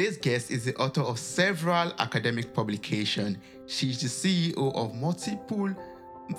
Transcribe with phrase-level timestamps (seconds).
[0.00, 3.36] Today's guest is the author of several academic publications.
[3.66, 5.76] She's the CEO of Multiple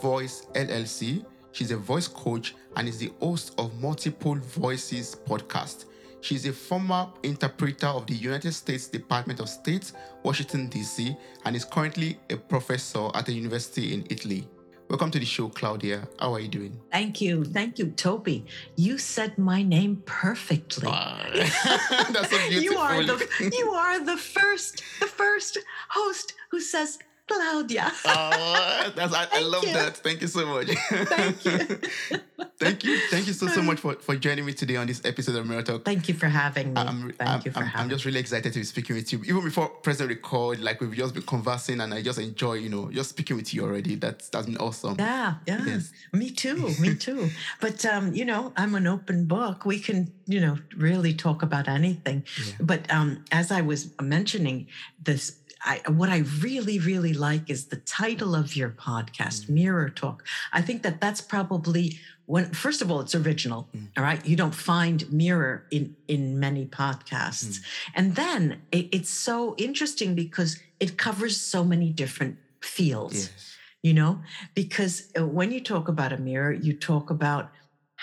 [0.02, 1.23] Voice LLC.
[1.52, 5.86] She's a voice coach and is the host of Multiple Voices podcast.
[6.21, 9.91] She's a former interpreter of the United States Department of State,
[10.23, 11.16] Washington, D.C.,
[11.46, 14.48] and is currently a professor at a university in Italy.
[14.92, 16.05] Welcome to the show, Claudia.
[16.20, 16.78] How are you doing?
[16.91, 17.46] Thank you.
[17.46, 18.45] Thank you, Toby.
[18.76, 20.91] You said my name perfectly.
[21.34, 22.62] That's so beautiful.
[22.62, 25.59] you are the you are the first the first
[25.91, 26.99] host who says
[27.31, 27.91] Claudia.
[28.05, 29.73] oh, that's, I, I love you.
[29.73, 29.98] that.
[29.98, 30.67] Thank you so much.
[30.67, 31.80] Thank you.
[32.62, 32.99] Thank you.
[33.09, 35.63] Thank you so, so much for, for joining me today on this episode of Mirror
[35.63, 35.85] Talk.
[35.85, 36.81] Thank you for having me.
[36.81, 39.12] I'm, Thank I'm, you for I'm, having I'm just really excited to be speaking with
[39.12, 39.20] you.
[39.26, 42.91] Even before present record, like we've just been conversing and I just enjoy, you know,
[42.91, 43.95] just speaking with you already.
[43.95, 44.95] That's that's been awesome.
[44.99, 45.66] Yeah, yeah.
[45.66, 45.91] Yes.
[46.13, 46.70] Me too.
[46.79, 47.29] Me too.
[47.59, 49.66] but um, you know, I'm an open book.
[49.66, 52.24] We can, you know, really talk about anything.
[52.46, 52.54] Yeah.
[52.59, 54.68] But um, as I was mentioning,
[55.02, 59.49] this I, what I really, really like is the title of your podcast, Mm.
[59.49, 60.23] Mirror Talk.
[60.51, 63.70] I think that that's probably when, first of all, it's original.
[63.76, 63.87] Mm.
[63.98, 64.25] All right.
[64.25, 67.59] You don't find mirror in, in many podcasts.
[67.59, 67.63] Mm.
[67.95, 73.56] And then it, it's so interesting because it covers so many different fields Yes.
[73.81, 74.22] you know
[74.53, 77.50] because uh, when you talk about a mirror you talk about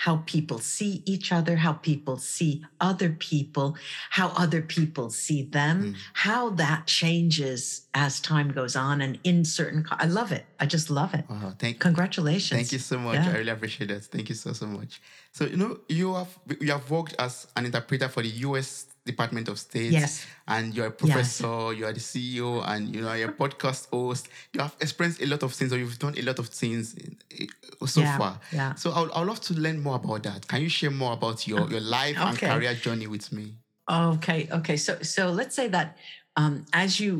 [0.03, 3.75] how people see each other how people see other people
[4.17, 5.95] how other people see them Mm.
[6.13, 7.59] how that changes
[7.93, 11.25] as time goes on and in certain co- i love it i just love it
[11.29, 11.53] Wow.
[11.59, 11.79] Thank you.
[11.87, 13.15] congratulations Thank you so much.
[13.15, 13.31] Yeah.
[13.33, 14.03] I really appreciate that.
[14.13, 14.93] Thank you so so much.
[15.37, 16.31] So you know you have
[16.65, 18.69] you have worked as an interpreter for the U.S.
[19.11, 19.91] Department of State.
[19.91, 20.25] Yes.
[20.47, 21.73] And you're a professor.
[21.77, 24.29] You are the CEO, and you know you're a podcast host.
[24.53, 26.95] You have experienced a lot of things, or you've done a lot of things
[27.39, 27.45] eh,
[27.85, 28.39] so Yeah, far.
[28.51, 28.73] yeah.
[28.75, 30.47] So I would, I would love to learn more about that.
[30.47, 33.55] Can you share more about your your life and career journey with me?
[33.89, 34.77] Okay, okay.
[34.77, 35.97] So, so let's say that,
[36.39, 37.11] um, as you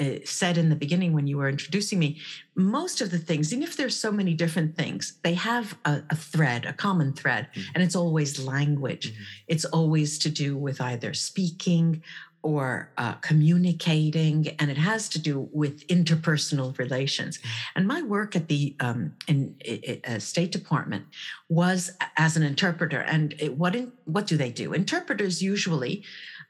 [0.00, 2.10] uh, said in the beginning when you were introducing me,
[2.56, 6.16] most of the things, even if there's so many different things, they have a, a
[6.16, 7.64] thread, a common thread, Mhm.
[7.74, 9.06] and it's always language.
[9.12, 9.16] Mhm.
[9.52, 12.02] It's always to do with either speaking
[12.42, 12.66] or
[12.98, 17.38] uh, communicating, and it has to do with interpersonal relations.
[17.74, 21.04] And my work at the um, in, i- i- uh, State Department
[21.48, 21.80] was
[22.16, 23.00] as an interpreter.
[23.00, 24.66] And it, what in, what do they do?
[24.74, 25.94] Interpreters usually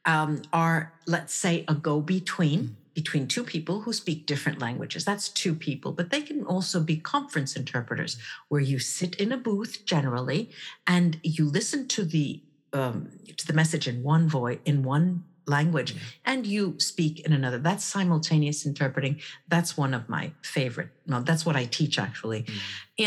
[0.06, 2.74] um, are, let's say, a go-between Mm.
[2.94, 5.04] between two people who speak different languages.
[5.04, 8.16] That's two people, but they can also be conference interpreters,
[8.48, 10.48] where you sit in a booth generally
[10.86, 12.40] and you listen to the
[12.72, 15.94] um, to the message in one voice in one language
[16.24, 21.44] and you speak in another that's simultaneous interpreting that's one of my favorite no that's
[21.44, 22.60] what i teach actually Mm.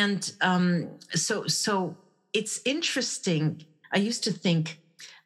[0.04, 1.98] and um, so so
[2.34, 4.80] it's interesting i used to think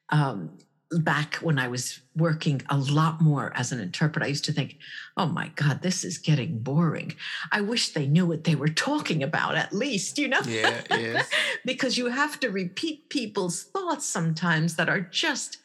[0.09, 0.57] um,
[0.99, 4.77] back when i was working a lot more as an interpreter i used to think
[5.15, 7.13] oh my god this is getting boring
[7.51, 10.81] i wish they knew what they were talking about at least you know Yeah.
[10.89, 11.29] Yes.
[11.65, 15.57] because you have to repeat people's thoughts sometimes that are just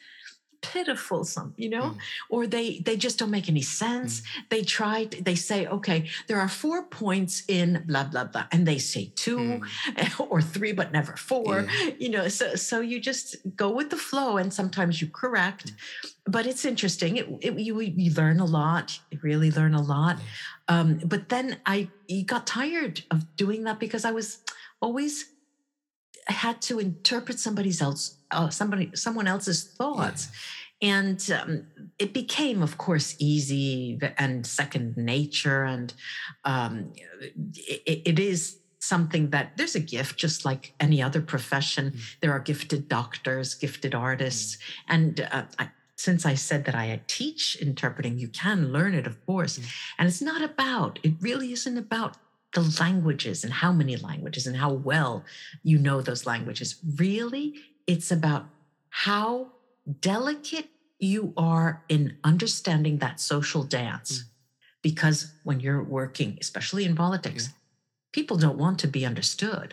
[0.61, 1.83] pitiful some you know?
[1.91, 1.97] Mm.
[2.29, 4.21] or they they just don't make any sense.
[4.49, 8.67] They try to- they say okay there are four points in blah blah blah and
[8.67, 10.19] they say two Mm.
[10.31, 11.89] or three but never four Yeah.
[11.99, 12.27] you know?
[12.27, 15.73] So so you just go with the flow and sometimes you correct.
[16.25, 17.17] But it's interesting.
[17.17, 18.99] It, it you, you learn a lot.
[19.11, 20.17] You really learn a lot.
[20.67, 21.87] Um, but then i
[22.25, 24.39] got tired of doing that because i was
[24.81, 25.13] always
[26.31, 30.29] had to interpret somebody's else uh, somebody someone else's thoughts.
[30.79, 31.67] And um,
[31.97, 35.93] it became of course easy and second nature and
[36.43, 36.93] um,
[37.55, 41.91] it, it is something that there's a gift just like any other profession.
[41.91, 42.15] Mm.
[42.21, 47.57] there are gifted doctors gifted artists and uh, I, since i said that i teach
[47.59, 49.57] interpreting you can learn it of course.
[49.57, 49.65] Mm.
[49.97, 52.17] and it's not about it really isn't about
[52.57, 55.23] the languages and how many languages and how well
[55.63, 56.69] you know those languages
[57.05, 57.45] really
[57.85, 58.43] it's about
[59.05, 59.27] how
[60.01, 60.67] delicate
[60.99, 64.23] you are in understanding that social dance Mm.
[64.81, 67.43] because when you're working especially in politics
[68.17, 69.69] people don't want to be understood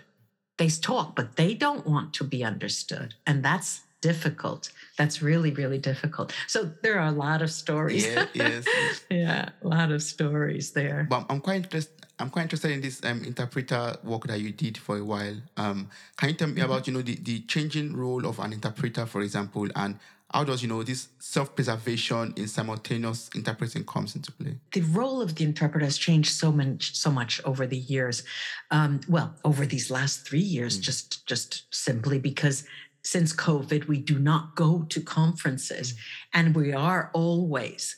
[0.59, 3.71] they talk but they don't want to be understood and that's
[4.03, 4.63] difficult
[4.99, 8.27] that's really really difficult so there are a lot of stories Yeah.
[8.35, 8.65] Yes.
[8.67, 9.01] yes.
[9.11, 12.04] yeah a lot of stories there But I'm quite interested.
[12.19, 15.37] I'm quite interested in this um, interpreter work that you did for a while.
[15.57, 16.65] Um, can you tell me Mm-hmm.
[16.71, 19.99] about you know the, the changing role of an interpreter, for example, and
[20.33, 24.57] how does you know this self-preservation in simultaneous interpreting comes into play?
[24.73, 28.25] the role of the interpreter has changed so much so much over the years
[28.71, 30.83] um, well over these last three years Mm.
[30.83, 32.65] just just simply because
[33.07, 35.99] since COVID, we do not go to conferences, Mm.
[36.33, 37.97] and we are always,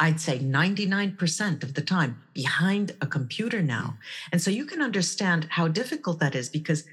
[0.00, 3.98] I'd say 99% of the time, behind a computer now.
[4.32, 6.84] And so you can understand how difficult that is because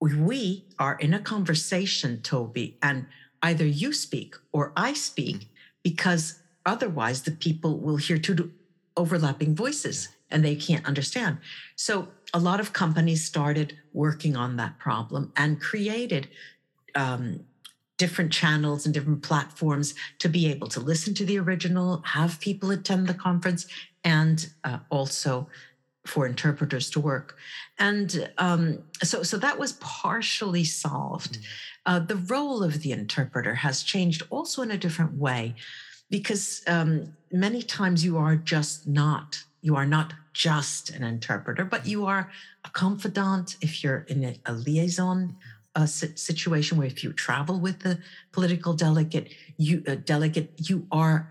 [0.00, 3.06] we are in a conversation, Toby, and
[3.42, 5.50] either you speak or I speak
[5.82, 8.50] because otherwise the people will hear two
[8.96, 11.36] overlapping voices and they can't understand.
[11.76, 16.28] So a lot of companies started working on that problem and created
[16.94, 17.40] um,
[17.98, 22.70] different channels and different platforms to be able to listen to the original, have people
[22.70, 23.66] attend the conference,
[24.04, 25.48] and uh, also
[26.04, 27.36] for interpreters to work.
[27.78, 31.38] And um, so, so that was partially solved.
[31.38, 31.44] Mm.
[31.84, 35.54] Uh, the role of the interpreter has changed also in a different way
[36.10, 41.86] because um, many times you are just not you are not just an interpreter but
[41.86, 42.30] you are
[42.64, 45.36] a confidant if you're in a, a liaison
[45.76, 47.98] a situation where if you travel with the
[48.32, 49.28] political delegate
[49.58, 51.30] you uh, delegate you are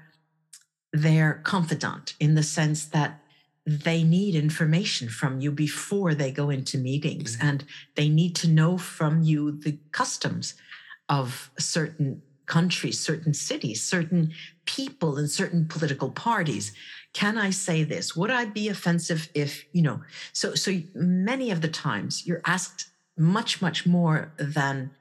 [0.93, 3.21] their confidant in the sense that
[3.65, 7.43] they need information from you before they go into meetings Mhm.
[7.49, 7.65] and
[7.95, 10.53] they need to know from you the customs
[11.09, 14.31] of certain countries certain cities certain
[14.65, 16.71] people and certain political parties
[17.13, 20.01] can i say this would i be offensive if you know
[20.31, 24.91] so so many of the times you're asked much much more than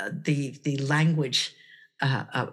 [0.00, 1.54] uh, the the language
[2.00, 2.46] uh, uh,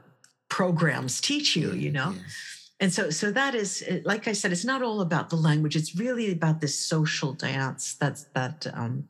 [0.49, 2.11] programs teach you you know?
[2.15, 2.71] Yes.
[2.79, 5.75] and so so that is uh, like i said it's not all about the language.
[5.75, 9.07] It's really about this social dance that's that um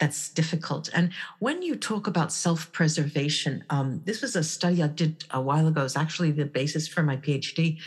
[0.00, 0.88] that's difficult.
[0.94, 5.66] And when you talk about self-preservation um this was a study i did a while
[5.68, 5.84] ago.
[5.84, 7.78] It's actually the basis for my phd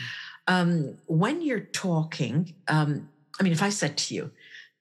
[0.48, 3.10] um when you're talking um
[3.40, 4.32] i mean if i said to you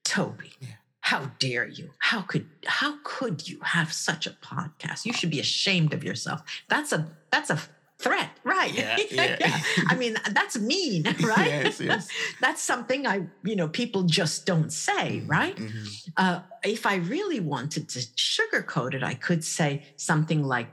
[0.04, 0.69] toby Yeah.
[1.02, 1.90] How dare you?
[1.99, 5.04] How could how could you have such a podcast?
[5.04, 6.43] You should be ashamed of yourself.
[6.69, 7.00] That's a
[7.31, 7.58] that's a
[7.99, 8.72] threat right?
[8.75, 9.60] Yeah, yeah.
[9.88, 11.46] i mean that's mean right?
[11.46, 12.08] Yes, yes.
[12.40, 15.54] that's something i you know people just don't say Mhm, right?
[15.56, 15.87] mhm.
[16.16, 20.66] uh, if i really wanted to sugarcoat it i could say something like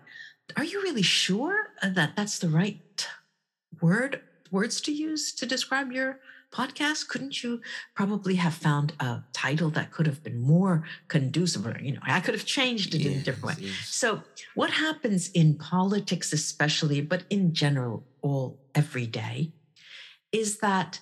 [0.58, 3.08] are you really sure that that's the right
[3.80, 6.20] word words to use to describe your
[6.52, 7.62] podcast couldn't you
[7.94, 12.20] probably have found a title that could have been more conducive or you know i
[12.20, 13.88] could have changed it in a different way Yes, yes.
[13.90, 14.24] so,
[14.56, 19.52] what happens in politics, especially, but in general, all every day,
[20.32, 21.00] is that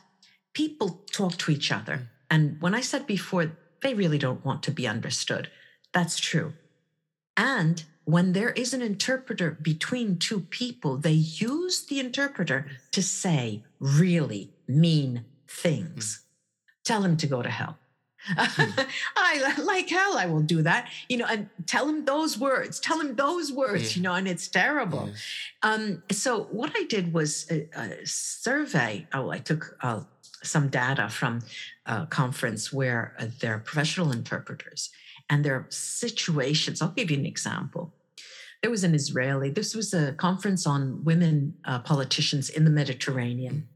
[0.54, 1.94] people talk to each other.
[1.94, 2.08] Mm.
[2.30, 3.52] And when I said before,
[3.82, 5.50] they really don't want to be understood,
[5.94, 6.54] that's true.
[7.36, 13.64] And when there is an interpreter between two people, they use the interpreter to say
[13.80, 16.22] really mean things.
[16.84, 17.78] Tell him to go to hell.
[19.16, 20.90] I like hell, I will do that.
[21.08, 23.98] You know, and tell him those words, tell him those words, Yeah.
[23.98, 25.08] you know, and it's terrible.
[25.10, 25.24] Yes.
[25.64, 29.08] Um, so what I did was a, a survey.
[29.14, 30.02] Oh, I took uh,
[30.44, 31.42] some data from
[31.86, 34.90] a conference where uh, there are professional interpreters
[35.30, 36.82] and there are situations.
[36.82, 37.94] I'll give you an example.
[38.62, 39.52] There was an Israeli.
[39.52, 43.68] This was a conference on women uh, politicians in the Mediterranean,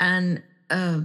[0.00, 1.00] and uh,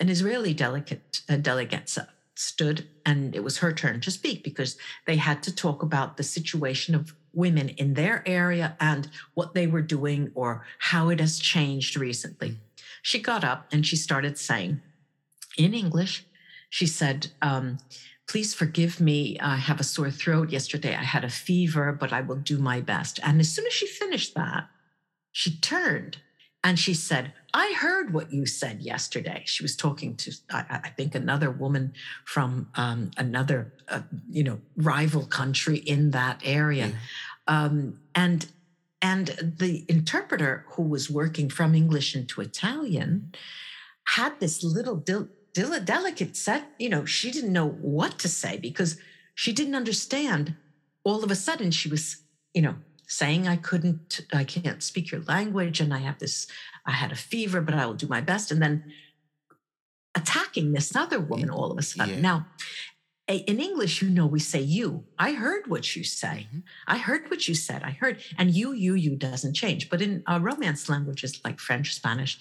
[0.00, 1.96] an Israeli delegate uh, delegate
[2.36, 4.76] stood, and it was her turn to speak because
[5.06, 9.66] they had to talk about the situation of women in their area and what they
[9.66, 12.58] were doing or how it has changed recently.
[13.02, 14.80] She got up and she started saying
[15.56, 16.24] in English,
[16.70, 17.78] she said, um,
[18.26, 19.38] Please forgive me.
[19.38, 20.50] I have a sore throat.
[20.50, 23.20] Yesterday I had a fever, but I will do my best.
[23.22, 24.68] And as soon as she finished that,
[25.30, 26.18] she turned
[26.64, 29.42] and she said, I heard what you said yesterday.
[29.44, 31.92] She was talking to, I, I think, another woman
[32.24, 36.86] from um, another, uh, you know, rival country in that area.
[36.86, 36.94] Yeah.
[37.46, 38.46] Um, and
[39.02, 43.34] and the interpreter who was working from English into Italian
[44.04, 46.64] had this little dil- dil- delicate set.
[46.78, 48.96] You know, she didn't know what to say because
[49.34, 50.56] she didn't understand.
[51.04, 52.22] All of a sudden, she was,
[52.54, 52.76] you know,
[53.20, 56.46] saying, "I couldn't, I can't speak your language, and I have this,
[56.86, 58.74] I had a fever, but I will do my best." And then
[60.14, 62.14] attacking this other woman all of a sudden.
[62.16, 62.20] Yeah.
[62.20, 62.46] Now,
[63.26, 65.04] in English, you know, we say you.
[65.18, 66.46] I heard what you say.
[66.52, 66.62] Mhm.
[66.86, 67.82] I heard what you said.
[67.82, 69.88] I heard, and you, you, you doesn't change.
[69.88, 72.38] But in uh, Romance languages like French, Spanish,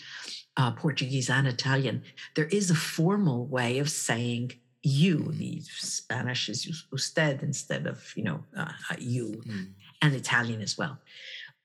[0.58, 2.04] uh, Portuguese, and Italian,
[2.36, 4.46] there is a formal way of saying
[4.84, 5.18] you.
[5.20, 5.38] Mhm.
[5.40, 6.60] The Spanish is
[6.92, 9.68] usted instead of you know uh, uh, you, Mm.
[10.04, 11.00] And Italian as well.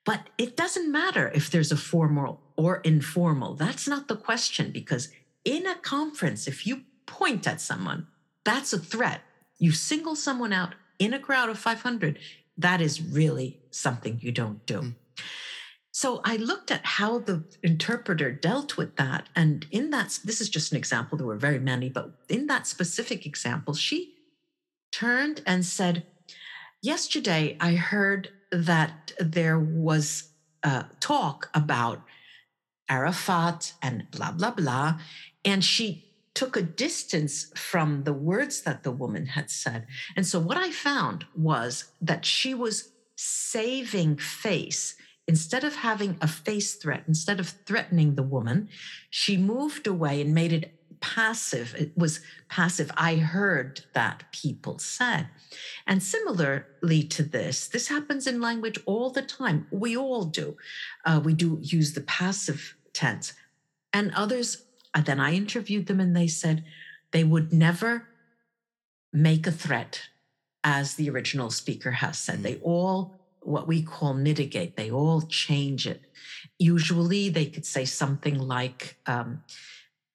[0.07, 3.55] But it doesn't matter if there's a formal or informal.
[3.55, 5.11] That's not the question because
[5.45, 8.07] in a conference, if you point at someone,
[8.45, 9.21] that's a threat.
[9.59, 12.19] You single someone out in a crowd of 500,
[12.57, 14.81] that is really something you don't do.
[14.81, 14.95] Mm.
[15.91, 19.29] So I looked at how the interpreter dealt with that.
[19.35, 22.69] And in that, this is just an example, there were very many, but in that
[22.69, 24.15] specific example, she
[24.93, 26.07] turned and said,
[26.83, 30.31] Yesterday, I heard that there was
[30.63, 32.03] uh, talk about
[32.89, 35.01] Arafat and blah, blah, blah.
[35.45, 36.05] And she
[36.35, 39.87] took a distance from the words that the woman had said.
[40.17, 44.95] And so what I found was that she was saving face.
[45.27, 48.69] Instead of having a face threat, instead of threatening the woman,
[49.11, 51.75] she moved away and made it passive.
[51.79, 52.91] It was passive.
[52.97, 55.29] I heard that people said.
[55.87, 59.67] And similarly to this, this happens in language all the time.
[59.71, 60.57] We all do.
[61.05, 63.35] Uh, we do use the passive tense.
[63.93, 64.65] And others,
[64.95, 66.65] uh, then I interviewed them and they said
[67.11, 68.09] they would never
[69.13, 70.03] make a threat
[70.65, 72.43] as the original speaker has said.
[72.43, 76.03] They all, what we call mitigate, they all change it.
[76.59, 79.43] Usually they could say something like, um,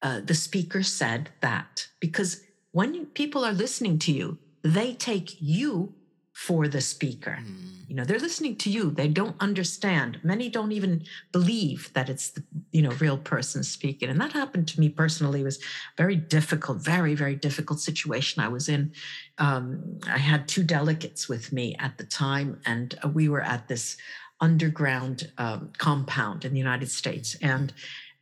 [0.04, 5.94] uh, the speaker said that because when people are listening to you, they take you
[6.34, 7.38] for the speaker.
[7.42, 7.88] Mm.
[7.88, 8.90] You know, they're listening to you.
[8.90, 10.20] They don't understand.
[10.24, 14.10] Many don't even believe that it's the, you know, real person speaking.
[14.10, 15.42] And that happened to me personally.
[15.42, 15.60] It was
[15.96, 18.94] very difficult, very, very difficult situation I was in.
[19.38, 23.68] Um, I had two delegates with me at the time, and uh, we were at
[23.68, 23.96] this
[24.42, 27.38] underground um, compound in the United States.
[27.42, 27.72] And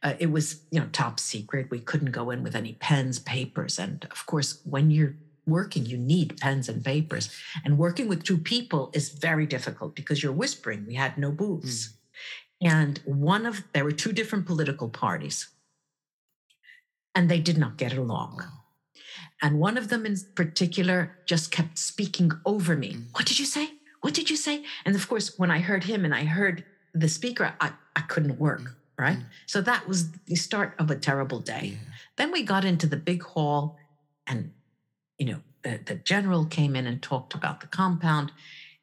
[0.04, 1.70] uh, it was, you know, top secret.
[1.70, 3.78] We couldn't go in with any pens, papers.
[3.78, 5.16] And of course, when you're
[5.46, 7.30] working, you need pens and papers.
[7.64, 10.86] And working with two people is very difficult because you're whispering.
[10.88, 11.94] We had no booths.
[12.62, 15.48] And one of, there were two different political parties,
[17.16, 18.44] and they did not get along.
[19.42, 22.94] And one of them in particular just kept speaking over me.
[22.94, 23.04] Mm.
[23.14, 23.72] What did you say?
[24.02, 24.64] What did you say?
[24.86, 28.40] And of course, when I heard him and I heard the speaker, I, I couldn't
[28.40, 28.76] work, Mm.
[28.98, 29.18] Right?
[29.18, 29.26] Mm.
[29.46, 31.74] So that was the start of a terrible day.
[31.74, 31.94] Yeah.
[32.18, 33.78] Then we got into the big hall,
[34.28, 34.52] and
[35.18, 38.32] you know, the, the general came in and talked about the compound,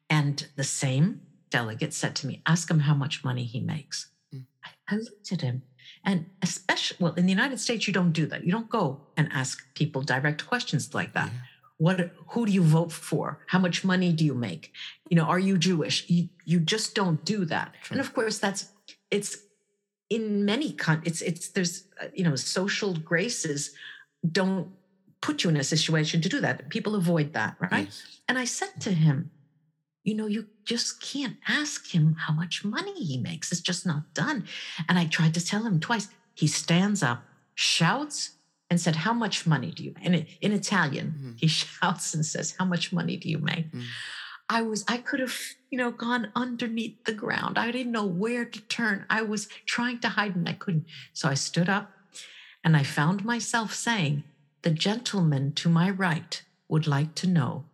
[0.09, 4.45] and the same delegate said to me, "Ask him how much money he makes." Mm.
[4.63, 5.63] I, I looked at him,
[6.03, 8.43] and especially, well, in the United States, you don't do that.
[8.43, 11.27] You don't go and ask people direct questions like that.
[11.27, 11.39] Yeah.
[11.77, 12.11] What?
[12.31, 13.39] Who do you vote for?
[13.47, 14.73] How much money do you make?
[15.09, 16.09] You know, are you Jewish?
[16.09, 17.73] You you just don't do that.
[17.83, 17.95] True.
[17.95, 18.71] And of course, that's
[19.11, 19.37] it's
[20.09, 23.71] in many con it's it's there's uh, you know social graces
[24.31, 24.67] don't
[25.21, 26.69] put you in a situation to do that.
[26.69, 27.85] People avoid that right?
[27.85, 28.21] Yes.
[28.27, 29.31] and i said to him
[30.03, 33.51] you know you just can't ask him how much money he makes.
[33.51, 34.45] It's just not done.
[34.87, 36.07] And i tried to tell him twice.
[36.35, 37.19] He stands up
[37.55, 38.17] shouts
[38.69, 41.07] and said how much money do you and in, in italian.
[41.17, 41.39] Mhm.
[41.39, 43.67] he shouts and says how much money do you make?
[43.71, 43.83] Mm.
[44.49, 45.37] I was, I could have,
[45.69, 47.57] you know, gone underneath the ground.
[47.57, 49.05] I didn't know where to turn.
[49.09, 50.85] I was trying to hide and I couldn't.
[51.13, 51.91] So I stood up
[52.63, 54.23] and I found myself saying,
[54.63, 57.65] The gentleman to my right would like to know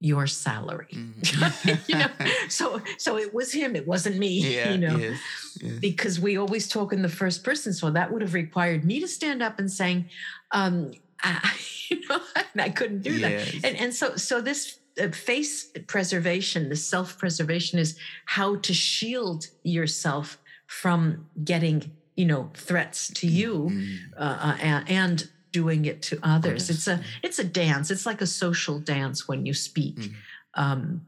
[0.00, 0.88] your salary.
[0.92, 1.88] Mm.
[1.88, 2.08] you know,
[2.48, 4.70] so so it was him, it wasn't me, yeah.
[4.70, 4.96] you know.
[4.96, 5.20] Yes.
[5.60, 5.78] Yes.
[5.78, 7.72] Because we always talk in the first person.
[7.72, 10.08] So that would have required me to stand up and saying,
[10.52, 11.54] um, I,
[11.88, 12.20] you know,
[12.52, 14.78] and I couldn't do that and and so so this
[15.12, 17.96] face preservation the self-preservation is
[18.26, 21.78] how to shield yourself from getting
[22.16, 23.98] you know threats to you Mm.
[24.16, 28.20] uh, uh, and, and doing it to others it's a it's a dance it's like
[28.22, 30.12] a social dance when you speak Mm.
[30.54, 31.06] um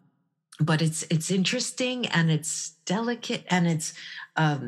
[0.70, 3.92] but it's it's interesting and it's delicate and it's
[4.36, 4.62] um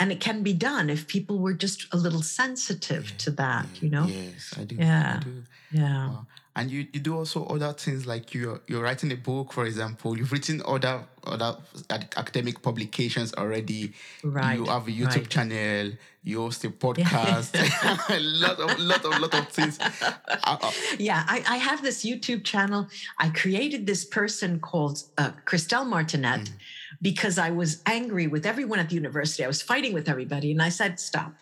[0.00, 3.66] and it can be done if people were just a little sensitive Yeah, to that
[3.74, 4.74] yeah, you know Yes, I do.
[4.76, 5.18] Yeah.
[5.20, 5.42] I do.
[5.72, 6.26] yeah Wow.
[6.56, 10.18] And you, you do also other things like you're you're writing a book, for example.
[10.18, 11.58] You've written other other
[11.90, 13.92] academic publications already.
[14.24, 15.28] right You have a YouTube right.
[15.28, 15.92] channel.
[16.24, 17.54] You host a podcast.
[17.54, 19.78] a lot of lot of lot of things.
[19.80, 20.12] Uh,
[20.44, 22.88] uh, yeah, I, I have this YouTube channel.
[23.18, 26.52] I created this person called uh, Christelle Martinet Mm.
[27.00, 29.44] because I was angry with everyone at the university.
[29.44, 31.32] I was fighting with everybody, and I said, "Stop!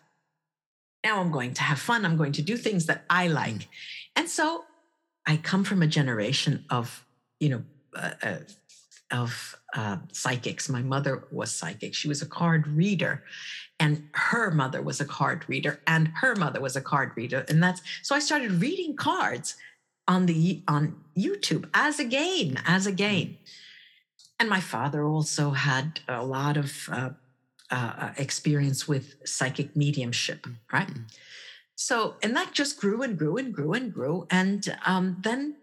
[1.02, 2.04] Now I'm going to have fun.
[2.04, 3.68] I'm going to do things that I like."
[4.16, 4.64] And so,
[5.28, 7.04] I come from a generation of,
[7.38, 7.62] you know,
[7.94, 8.36] uh, uh,
[9.10, 10.68] of uh, psychics.
[10.70, 11.94] My mother was psychic.
[11.94, 13.22] She was a card reader,
[13.78, 17.62] and her mother was a card reader, and her mother was a card reader, and
[17.62, 19.56] that's so I started reading cards
[20.06, 23.36] on the on YouTube as a game, as a game.
[24.40, 27.10] And my father also had a lot of uh,
[27.70, 30.88] uh, experience with psychic mediumship, right?
[30.88, 31.04] Mm.
[31.80, 34.26] So, and that just grew and grew and grew and grew.
[34.32, 35.54] And um, then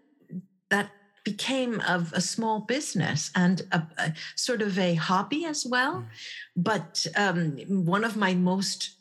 [0.70, 0.90] that
[1.24, 5.96] became of a small business and a, a sort of a hobby as well.
[5.96, 6.06] Mm.
[6.56, 8.96] But um, one of my most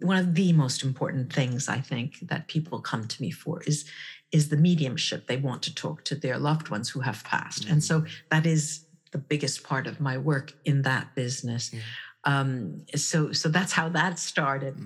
[0.00, 3.84] one of the most important things I think that people come to me for is
[4.32, 5.26] is the mediumship.
[5.26, 8.86] They want to talk to their loved ones who have passed, and so that is
[9.12, 11.74] the biggest part of my work in that business.
[11.74, 11.80] Yeah.
[12.24, 14.78] Um, so so that's how that started.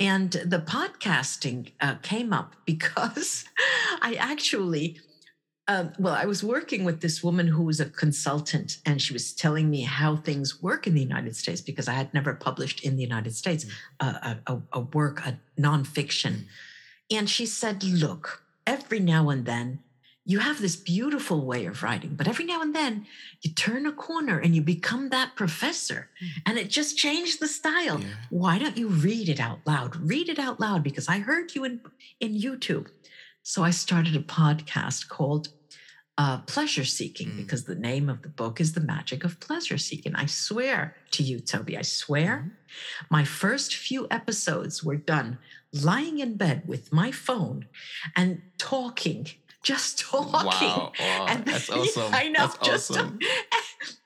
[0.00, 0.06] Mm.
[0.06, 3.44] And the podcasting uh, came up because
[4.00, 5.00] I actually,
[5.68, 9.32] um, well, I was working with this woman who was a consultant, and she was
[9.32, 12.96] telling me how things work in the United States because I had never published in
[12.96, 13.66] the United States
[14.00, 16.44] uh, a, a, a work, a nonfiction.
[17.10, 19.80] And she said, Look, every now and then
[20.24, 23.06] you have this beautiful way of writing, but every now and then
[23.42, 26.08] you turn a corner and you become that professor,
[26.46, 28.06] and it just changed the style Yeah.
[28.30, 29.96] why don't you read it out loud?
[29.96, 31.80] Read it out loud because I heard you in,
[32.20, 32.88] in YouTube.
[33.42, 35.48] So I started a podcast called
[36.18, 37.36] uh, Pleasure Seeking Mm.
[37.38, 40.14] because the name of the book is The Magic of Pleasure Seeking.
[40.14, 43.06] I swear to you, Toby, I swear, Mm-hmm.
[43.10, 45.38] my first few episodes were done
[45.72, 47.66] lying in bed with my phone
[48.14, 49.26] and talking,
[49.62, 50.32] just talking.
[50.68, 52.14] Wow, wow, And that's then- awesome.
[52.14, 53.18] I know, That's just awesome.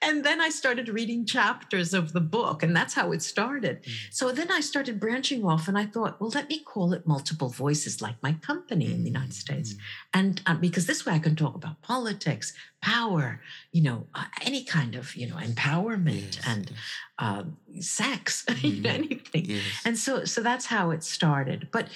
[0.02, 3.82] and then I started reading chapters of the book, and that's how it started.
[3.82, 3.90] Mm.
[4.11, 7.49] So then I started branching off, and I thought, well, let me call it multiple
[7.49, 9.78] voices, like my company in the United States, Mm.
[10.14, 13.40] and um, because this way I can talk about politics, power,
[13.73, 16.73] you know, uh, any kind of you know empowerment Yes, and
[17.18, 18.87] um, sex, Mhm.
[18.87, 19.44] anything.
[19.46, 19.62] yes.
[19.84, 21.68] And so so that's how it started.
[21.73, 21.88] But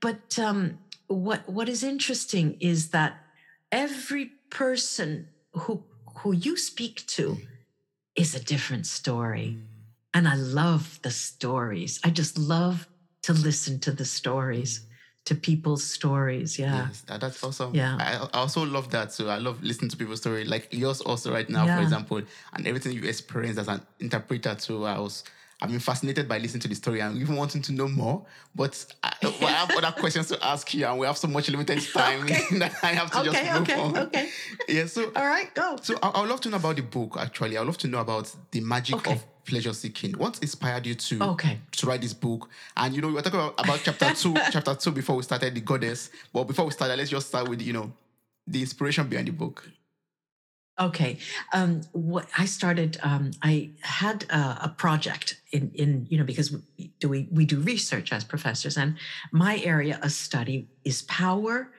[0.00, 3.18] but um, what what is interesting is that
[3.70, 5.84] every person who
[6.18, 7.46] who you speak to Mm.
[8.16, 9.48] is a different story.
[9.56, 9.62] Mm.
[10.14, 12.00] And I love the stories.
[12.02, 12.88] I just love
[13.22, 14.80] to listen to the stories,
[15.26, 16.58] to people's stories.
[16.58, 16.86] Yeah.
[16.88, 17.74] Yes, that's awesome.
[17.74, 17.96] Yeah.
[18.00, 19.12] I, I also love that.
[19.12, 21.76] So I love listening to people's story, like yours also right now, Yeah.
[21.76, 22.22] for example,
[22.54, 24.86] and everything you experienced as an interpreter too.
[24.86, 25.24] I was,
[25.62, 28.26] I've been fascinated by listening to the story and even wanting to know more.
[28.54, 31.80] But I, I have other questions to ask you, and we have so much limited
[31.94, 32.42] time Okay.
[32.58, 33.96] that I have to Okay, just move okay, on.
[33.98, 34.28] okay.
[34.68, 34.84] Yeah.
[34.86, 35.76] So, All right, go.
[35.80, 37.16] so I, I would love to know about the book.
[37.18, 40.12] Actually, I would love to know about the magic of pleasure seeking.
[40.18, 41.22] What inspired you to?
[41.22, 41.58] Okay.
[41.72, 42.50] to write this book.
[42.76, 45.54] And you know, we were talking about, about chapter two, chapter two before we started
[45.54, 46.10] the goddess.
[46.34, 47.92] But before we started, let's just start with you know
[48.46, 49.66] the inspiration behind the book.
[50.78, 51.16] Okay.
[51.52, 56.52] Um, what I started, um, I had a, a project in, in, you know, because
[56.52, 58.96] we do we, we do research as professors, and
[59.32, 61.70] my area of study is power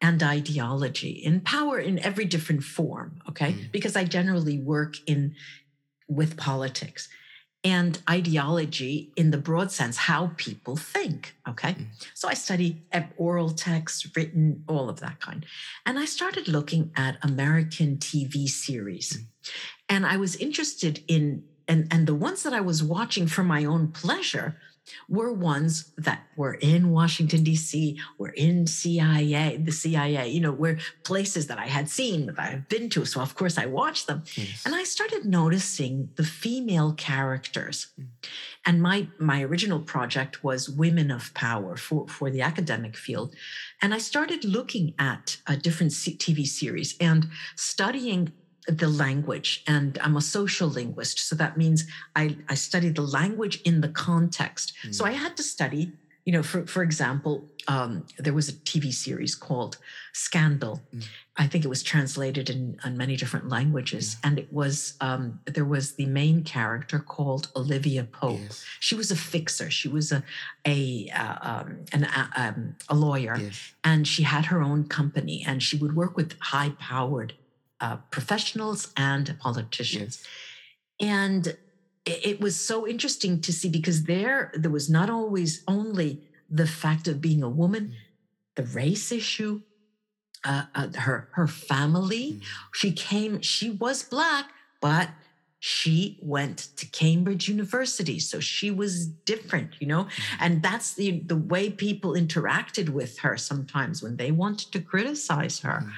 [0.00, 3.20] and ideology, and power in every different form.
[3.28, 3.72] Okay, Mm.
[3.72, 5.34] because I generally work in
[6.08, 7.08] with politics
[7.64, 11.34] and ideology in the broad sense, how people think.
[11.48, 11.86] Okay, Mm.
[12.12, 12.82] so I study
[13.16, 15.46] oral texts, written, all of that kind.
[15.86, 19.16] And I started looking at American TV series.
[19.16, 19.24] Mm.
[19.88, 23.64] And I was interested in, and, and the ones that I was watching for my
[23.64, 24.56] own pleasure
[25.08, 30.78] were ones that were in Washington, D.C., were in CIA, the CIA, you know, were
[31.04, 33.04] places that I had seen, that I've been to.
[33.04, 34.24] So, of course, I watched them.
[34.34, 34.62] Yes.
[34.64, 37.88] And I started noticing the female characters.
[37.98, 38.06] Mm.
[38.66, 43.34] And my my original project was women of power for, for the academic field.
[43.82, 48.32] And I started looking at a different TV series and studying
[48.66, 49.62] the language.
[49.66, 51.18] And I'm a social linguist.
[51.18, 51.84] So that means
[52.16, 54.74] I, I study the language in the context.
[54.90, 55.92] So I had to study,
[56.24, 59.76] you know, for, for example, um, there was a TV series called
[60.12, 60.80] Scandal.
[60.94, 61.04] Mm.
[61.36, 64.16] I think it was translated in, in many different languages.
[64.22, 68.38] And it was, um, there was the main character called Olivia Pope.
[68.40, 68.64] yes.
[68.80, 69.70] She was a fixer.
[69.70, 70.22] She was a,
[70.66, 73.74] a, uh, um, an, uh, um, a lawyer Yes.
[73.82, 77.34] and she had her own company and she would work with high powered
[77.80, 80.26] uh, professionals and politicians Yes.
[81.00, 81.46] and
[82.06, 86.66] it, it was so interesting to see because there there was not always only the
[86.66, 87.94] fact of being a woman Mm.
[88.56, 89.62] the race issue
[90.44, 92.42] uh, uh, her her family Mm.
[92.74, 94.46] she came she was black
[94.80, 95.08] but
[95.66, 98.92] she went to cambridge university so she was
[99.32, 100.06] different you know
[100.44, 105.56] and that's the the way people interacted with her sometimes when they wanted to criticize
[105.66, 105.90] her Mm.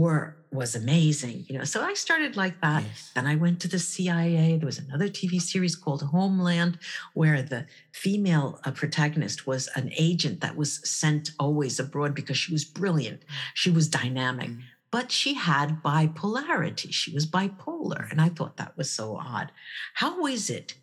[0.00, 0.24] were
[0.60, 3.10] was amazing you know so i started like that Yes.
[3.16, 4.46] then I went to the CIA.
[4.58, 6.74] There was another TV series called Homeland,
[7.20, 7.60] where the
[8.04, 13.20] female uh, protagonist was an agent that was sent always abroad because she was brilliant.
[13.62, 14.60] She was dynamic, Mm.
[14.90, 16.92] But she had bipolarity.
[16.92, 18.10] She was bipolar.
[18.10, 19.52] And I thought that was so odd.
[19.94, 20.74] How is it?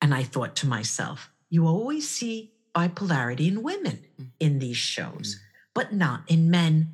[0.00, 4.26] And I thought to myself, you always see bipolarity in women Mm.
[4.38, 5.40] in these shows, Mm.
[5.74, 6.92] but not in men.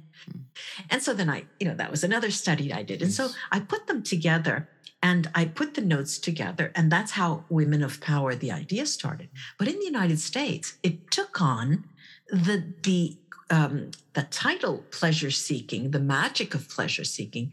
[0.89, 3.03] And so then I, you know, that was another study I did.
[3.03, 4.69] And so I put them together
[5.03, 6.71] and I put the notes together.
[6.77, 9.31] And that's how Women of Power, the idea started.
[9.59, 11.89] But in the United States, it took on
[12.29, 13.19] the, the,
[13.50, 17.52] um, the title pleasure seeking, the magic of pleasure seeking,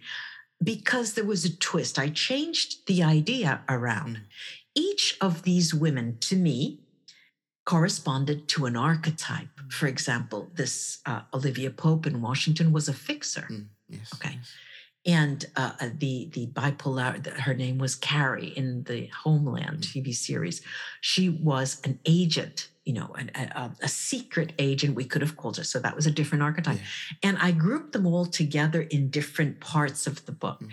[0.64, 1.98] because there was a twist.
[2.00, 4.18] I changed the idea around.
[4.18, 4.22] Mm.
[4.76, 6.80] Each of these women, to me,
[7.66, 9.48] corresponded to an archetype.
[9.70, 14.12] For example, this uh, Olivia Pope in Washington was a fixer, Mm, yes.
[14.16, 14.36] Okay.
[14.38, 14.52] yes.
[15.06, 17.26] and uh, uh, the the bipolar.
[17.28, 20.04] Her name was Carrie in the Homeland Mm.
[20.04, 20.62] TV series.
[21.02, 24.92] She was an agent, you know, an, a, a- secret agent.
[25.02, 25.66] We could have called it.
[25.74, 26.80] So that was a different archetype.
[26.80, 27.28] Yeah.
[27.28, 30.60] And I grouped them all together in different parts of the book.
[30.62, 30.70] Mm.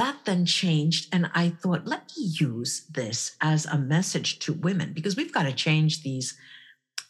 [0.00, 1.02] That then changed.
[1.14, 5.44] And I thought, let me use this as a message to women because we've got
[5.50, 6.28] to change these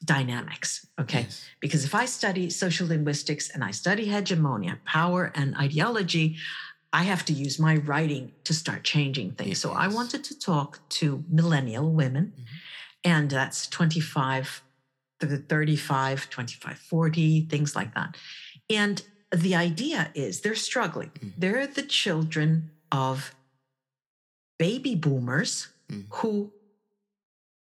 [0.04, 0.86] dynamics.
[1.02, 1.22] Okay.
[1.28, 1.44] Yes.
[1.60, 6.36] Because if I study social linguistics and I study hegemonia, power, and ideology,
[6.92, 9.58] I have to use my writing to start changing things.
[9.60, 12.44] So I wanted to talk to millennial women, Mhm.
[13.06, 14.62] And that's 25
[15.20, 18.16] to 35, 25, 40, things like that.
[18.68, 19.02] And
[19.34, 21.10] the idea is they're struggling.
[21.10, 21.32] Mhm.
[21.38, 23.34] They're the children of
[24.58, 26.06] baby boomers Mm.
[26.10, 26.52] who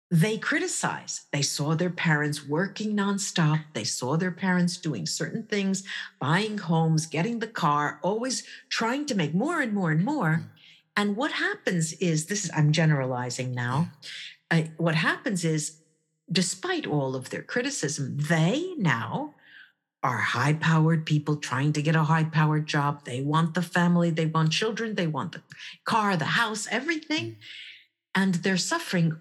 [0.10, 1.26] they criticize.
[1.34, 3.66] They saw their parents working nonstop.
[3.74, 5.84] They saw their parents doing certain things,
[6.20, 10.34] buying homes, getting the car, always trying to make more and more and more.
[10.40, 10.50] Mm.
[10.96, 13.92] And what happens is this is, I'm generalizing now.
[14.50, 15.80] Uh, what happens is,
[16.32, 19.36] despite all of their criticism, they now
[20.04, 23.04] are high powered people trying to get a high powered job.
[23.04, 25.42] They want the family, they want children, they want the
[25.86, 27.38] car, the house, everything.
[28.14, 29.20] And they're suffering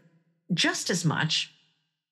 [0.53, 1.53] just as much.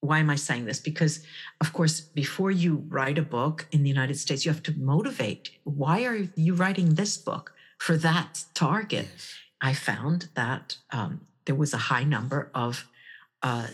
[0.01, 0.81] Why am I saying this?
[0.81, 1.25] Because,
[1.61, 5.51] of course, before you write a book in the United States, you have to motivate.
[5.65, 9.09] Why are you writing this book for that target?
[9.13, 9.35] Yes.
[9.61, 12.87] I found that um, there was a high number of
[13.45, 13.69] uh,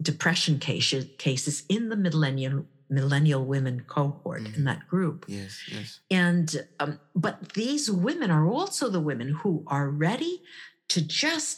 [0.00, 4.64] depression cases, cases in the millennial millennial women cohort in Mhm.
[4.64, 5.24] that group.
[5.26, 5.52] Yes.
[5.74, 6.00] Yes.
[6.10, 6.46] And
[6.78, 10.42] um, but these women are also the women who are ready
[10.90, 11.56] to just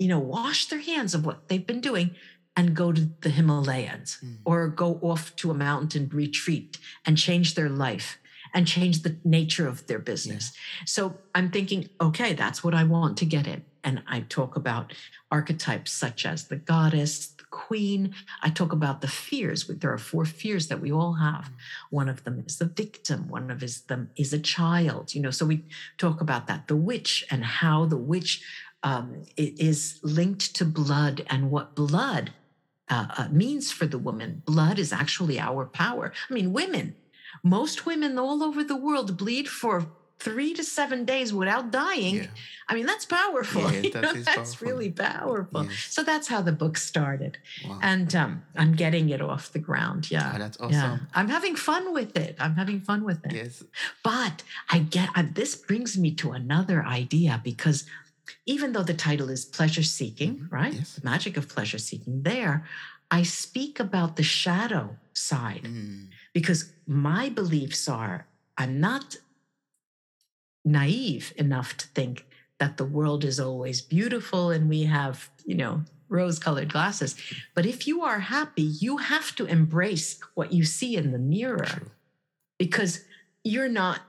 [0.00, 2.08] you know wash their hands of what they've been doing
[2.56, 4.38] and go to the Himalayas Mm.
[4.44, 8.18] or go off to a mountain retreat and change their life
[8.52, 10.52] and change the nature of their business.
[10.84, 11.00] So
[11.36, 13.62] I'm thinking, okay, that's what I want to get in.
[13.84, 14.92] And I talk about
[15.30, 18.14] archetypes such as the goddess, the queen.
[18.42, 19.66] I talk about the fears.
[19.66, 21.50] There are four fears that we all have.
[21.90, 23.28] One of them is the victim.
[23.28, 25.14] One of them is a child.
[25.14, 25.64] You know, so we
[25.98, 26.68] talk about that.
[26.68, 28.42] The witch and how the witch
[28.82, 32.32] um, is linked to blood and what blood
[32.88, 34.42] uh, uh, means for the woman.
[34.44, 36.12] Blood is actually our power.
[36.28, 36.96] I mean, women.
[37.42, 39.86] Most women all over the world bleed for
[40.24, 42.16] three to seven days without dying.
[42.16, 42.26] Yeah.
[42.68, 43.62] I mean, that's powerful.
[43.72, 44.68] Yeah, that know, that's powerful.
[44.68, 45.64] really powerful.
[45.64, 45.86] Yes.
[45.90, 47.38] So that's how the book started.
[47.66, 47.78] Wow.
[47.82, 50.10] And um, I'm getting it off the ground.
[50.10, 50.30] Yeah.
[50.34, 50.98] Ah, that's Yeah.
[51.14, 52.36] I'm having fun with it.
[52.38, 53.32] I'm having fun with it.
[53.32, 53.64] Yes.
[54.02, 57.84] But I get I, this brings me to another idea because
[58.46, 60.52] even though the title is pleasure seeking, Mhm.
[60.52, 60.74] right?
[60.74, 60.94] Yes.
[60.96, 62.64] The magic of pleasure seeking, there
[63.10, 66.08] I speak about the shadow side Mm.
[66.32, 68.16] because my beliefs are
[68.56, 69.16] I'm not
[70.64, 72.26] naive enough to think
[72.58, 77.16] that the world is always beautiful and we have, you know, rose colored glasses.
[77.54, 81.64] But if you are happy, you have to embrace what you see in the mirror
[81.64, 81.90] True.
[82.58, 83.04] because
[83.42, 84.00] you're not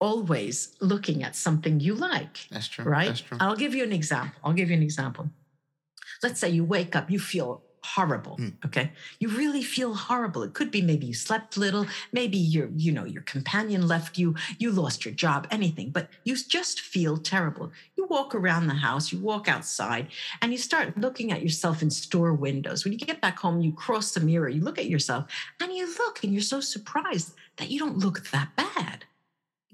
[0.00, 2.84] always looking at something you like, That's true.
[2.84, 3.06] right?
[3.06, 3.38] That's true.
[3.40, 4.38] I'll give you an example.
[4.44, 5.30] I'll give you an example.
[6.22, 8.48] Let's say you wake up, you feel horrible, Hmm.
[8.64, 8.92] okay?
[9.18, 10.42] You really feel horrible.
[10.42, 14.34] It could be maybe you slept little, maybe your you know, your companion left you,
[14.58, 17.72] you lost your job, anything, but you just feel terrible.
[17.96, 20.08] You walk around the house, you walk outside,
[20.40, 22.84] and you start looking at yourself in store windows.
[22.84, 25.26] When you get back home, you cross the mirror, you look at yourself,
[25.60, 29.04] and you look and you're so surprised that you don't look that bad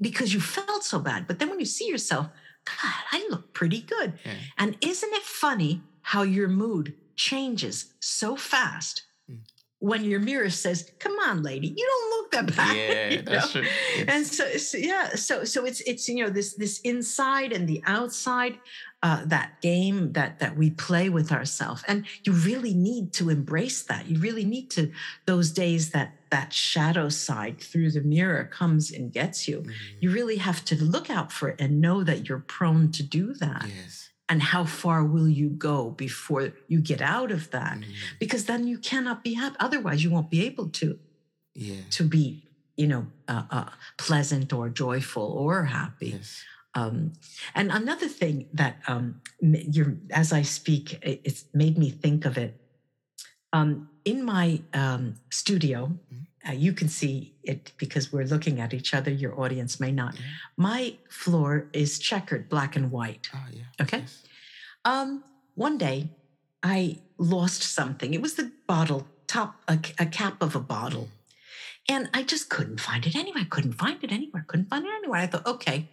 [0.01, 1.27] because you felt so bad.
[1.27, 2.29] But then when you see yourself,
[2.64, 4.14] God, I look pretty good.
[4.25, 4.35] Yeah.
[4.57, 9.41] And isn't it funny how your mood changes so fast Mm.
[9.81, 13.55] when your mirror says, "Come on, lady, you don't look that bad." Yeah, you that's
[13.55, 13.61] know?
[13.63, 13.71] true.
[14.13, 17.83] And so, so yeah, so so it's it's you know this this inside and the
[17.87, 18.55] outside,
[19.03, 23.83] uh, that game that that we play with ourselves, and you really need to embrace
[23.91, 24.03] that.
[24.11, 24.83] You really need to
[25.27, 29.59] those days that that shadow side through the mirror comes and gets you.
[29.61, 29.73] Mm.
[30.01, 33.35] You really have to look out for it and know that you're prone to do
[33.45, 33.65] that.
[33.69, 34.08] Yes.
[34.29, 37.79] And how far will you go before you get out of that?
[37.79, 37.85] Mm.
[38.19, 39.57] Because then you cannot be happy.
[39.59, 40.99] Otherwise, you won't be able to
[41.55, 41.83] Yeah.
[41.91, 43.64] to be you know, uh, uh,
[43.99, 46.11] pleasant or joyful or happy.
[46.11, 46.45] Yes.
[46.75, 47.12] Um,
[47.55, 52.38] and another thing that um, you're, as I speak, it, it's made me think of
[52.38, 52.55] it.
[53.53, 55.99] Um, in my um, studio,
[56.49, 59.11] uh, you can see it because we're looking at each other.
[59.11, 60.15] Your audience may not.
[60.15, 60.27] Yeah.
[60.57, 63.29] My floor is checkered, black and white.
[63.35, 63.63] Ah, yeah.
[63.81, 63.99] Okay.
[63.99, 64.23] Yes.
[64.85, 66.11] Um, one day,
[66.63, 68.15] I lost something.
[68.15, 71.09] It was the bottle top, a, a cap of a bottle,
[71.89, 73.47] and I just couldn't find it anywhere.
[73.51, 74.45] Couldn't find it anywhere.
[74.47, 75.21] Couldn't find it anywhere.
[75.21, 75.89] I thought, okay,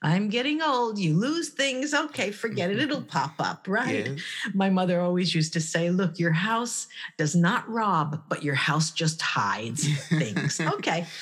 [0.00, 0.98] I'm getting old.
[0.98, 1.92] You lose things.
[1.92, 2.78] Okay, forget it.
[2.78, 4.10] It'll pop up, right?
[4.54, 8.92] My mother always used to say, look, your house does not rob, but your house
[8.92, 10.60] just hides things.
[10.60, 11.06] okay.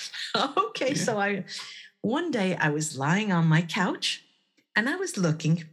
[0.58, 0.88] Okay.
[0.90, 0.94] Yeah.
[1.02, 1.44] So I,
[2.02, 4.22] one day I was lying on my couch
[4.74, 5.64] and I was looking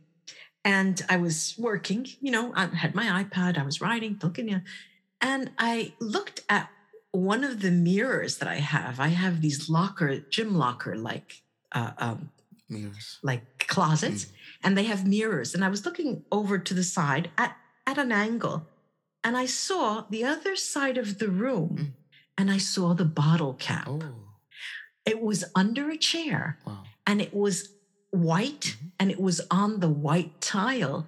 [0.63, 4.61] and I was working, you know, I had my iPad, I was writing, looking,
[5.19, 6.69] and I looked at
[7.11, 9.01] one of the mirrors that I have.
[9.01, 11.41] I have these locker, gym locker like,
[11.73, 12.29] uh, um,
[12.73, 13.19] Mirrors.
[13.23, 14.27] like closets.
[14.63, 15.53] And they have mirrors.
[15.53, 17.55] And i was looking over to the side at,
[17.85, 18.67] at an angle.
[19.23, 21.69] And i saw the other side of the room.
[21.79, 21.91] Mm.
[22.37, 23.87] and i saw the bottle cap.
[23.87, 24.01] Oh,
[25.05, 26.57] it was under a chair.
[26.65, 26.83] Wow.
[27.05, 27.69] and it was
[28.11, 28.77] white.
[28.77, 28.91] Mhm.
[28.99, 31.07] and it was on the white tile.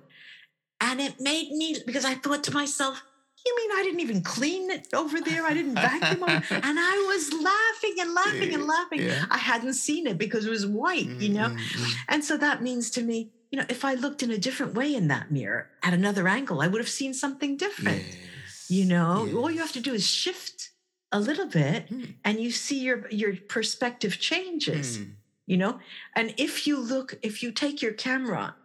[0.82, 3.04] And it made me because i thought to myself
[3.46, 5.46] you mean I didn't even clean it over there?
[5.46, 9.02] I didn't vacuum over And I was laughing and laughing and laughing.
[9.04, 9.26] Yeah.
[9.30, 11.50] I hadn't seen it because it was white, you know?
[11.50, 11.94] Mm, mm, mm.
[12.08, 14.94] And so that means to me, you know, if I looked in a different way
[14.96, 18.04] in that mirror at another angle, I would have seen something different.
[18.04, 18.66] Yes.
[18.70, 20.72] You know, all you have to do is shift
[21.12, 25.12] a little bit Mm, and you see your your perspective changes, mm.
[25.46, 25.80] you know?
[26.16, 28.56] And if you look, if you take your camera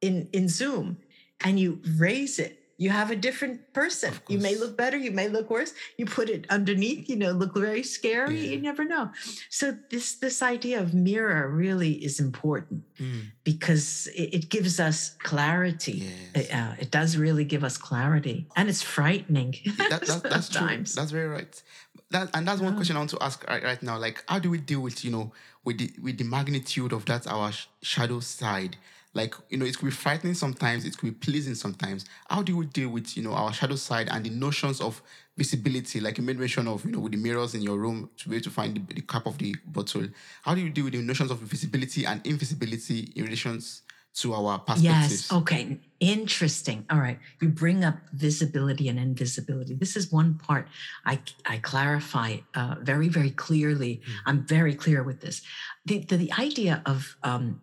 [0.00, 0.98] in in Zoom
[1.40, 4.12] and you raise it, you have a different person.
[4.28, 5.72] You may look better, you may look worse.
[5.96, 8.36] You put it underneath, you know, look very scary.
[8.38, 8.50] Yeah.
[8.52, 9.10] You never know.
[9.48, 15.16] So this this idea of mirror really is important Mm, because it, it gives us
[15.22, 15.92] clarity.
[16.08, 16.46] Yes.
[16.48, 19.54] It, uh, it does really give us clarity, and it's frightening.
[19.90, 20.66] that, that, that's true.
[20.96, 21.62] That's very right.
[22.10, 22.76] That and that's one Yeah.
[22.78, 23.98] question I want to ask right, right now.
[23.98, 25.32] Like, how do we deal with you know
[25.64, 28.76] with the with the magnitude of that our sh- shadow side?
[29.16, 30.84] Like, you know, it could be frightening sometimes.
[30.84, 32.04] It could be pleasing sometimes.
[32.28, 35.02] How do we deal with you know our shadow side and the notions of
[35.38, 36.00] visibility?
[36.00, 38.36] Like you made mention of you know with the mirrors in your room to be
[38.36, 40.06] able to find the, the cap of the bottle.
[40.42, 43.82] How do you deal with the notions of visibility and invisibility in relations
[44.16, 45.30] to our perspectives?
[45.30, 45.32] Yes.
[45.32, 45.80] Okay.
[45.98, 46.84] Interesting.
[46.90, 47.18] All right.
[47.40, 49.74] You bring up visibility and invisibility.
[49.74, 50.68] This is one part
[51.06, 54.02] I I clarify uh, very very clearly.
[54.04, 54.12] Mm.
[54.26, 55.40] I'm very clear with this.
[55.86, 57.62] The the, the idea of um,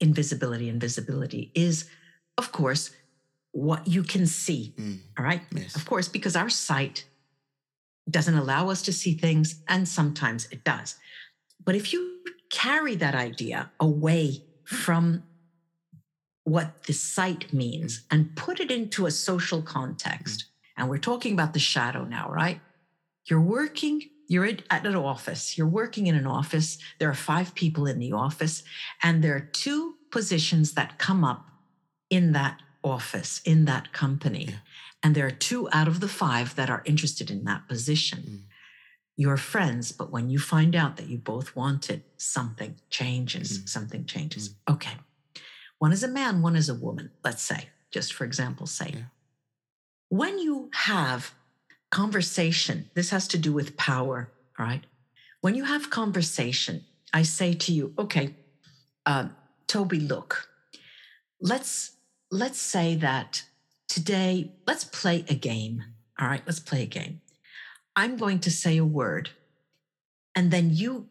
[0.00, 1.88] invisibility and visibility is,
[2.38, 2.90] of course,
[3.52, 4.74] what you can see.
[4.78, 5.42] Mm, All right.
[5.54, 5.74] yes.
[5.76, 7.04] Of course, because our sight
[8.08, 10.96] doesn't allow us to see things, and sometimes it does.
[11.64, 12.18] But if you
[12.50, 15.24] carry that idea away from
[16.44, 21.52] what the sight means and put it into a social context, and we're talking about
[21.52, 22.60] the shadow now, right?
[23.28, 26.78] You're working, you're at at an office, you're working in an office.
[27.00, 28.62] There are five people in the office,
[29.02, 31.50] and there are two positions that come up
[32.10, 34.44] in that office, in that company.
[34.44, 34.54] Yeah.
[35.02, 38.20] And there are two out of the five that are interested in that position.
[38.20, 38.40] Mm.
[39.16, 43.58] You're friends, but when you find out that you both want it, something changes.
[43.58, 43.68] Mhm.
[43.68, 44.54] Something changes.
[44.68, 44.96] Okay.
[45.78, 48.94] One is a man, one is a woman, let's say, just for example's sake.
[48.94, 49.10] Yeah.
[50.08, 51.34] When you have
[51.90, 54.84] conversation, this has to do with power, all right?
[55.40, 58.34] When you have conversation, I say to you, okay,
[59.06, 59.28] uh,
[59.66, 60.48] Toby, look,
[61.40, 61.92] let's
[62.30, 63.42] let's say that
[63.88, 65.84] today, let's play a game.
[66.20, 67.20] All right, let's play a game.
[67.96, 69.30] I'm going to say a word,
[70.34, 71.08] and then you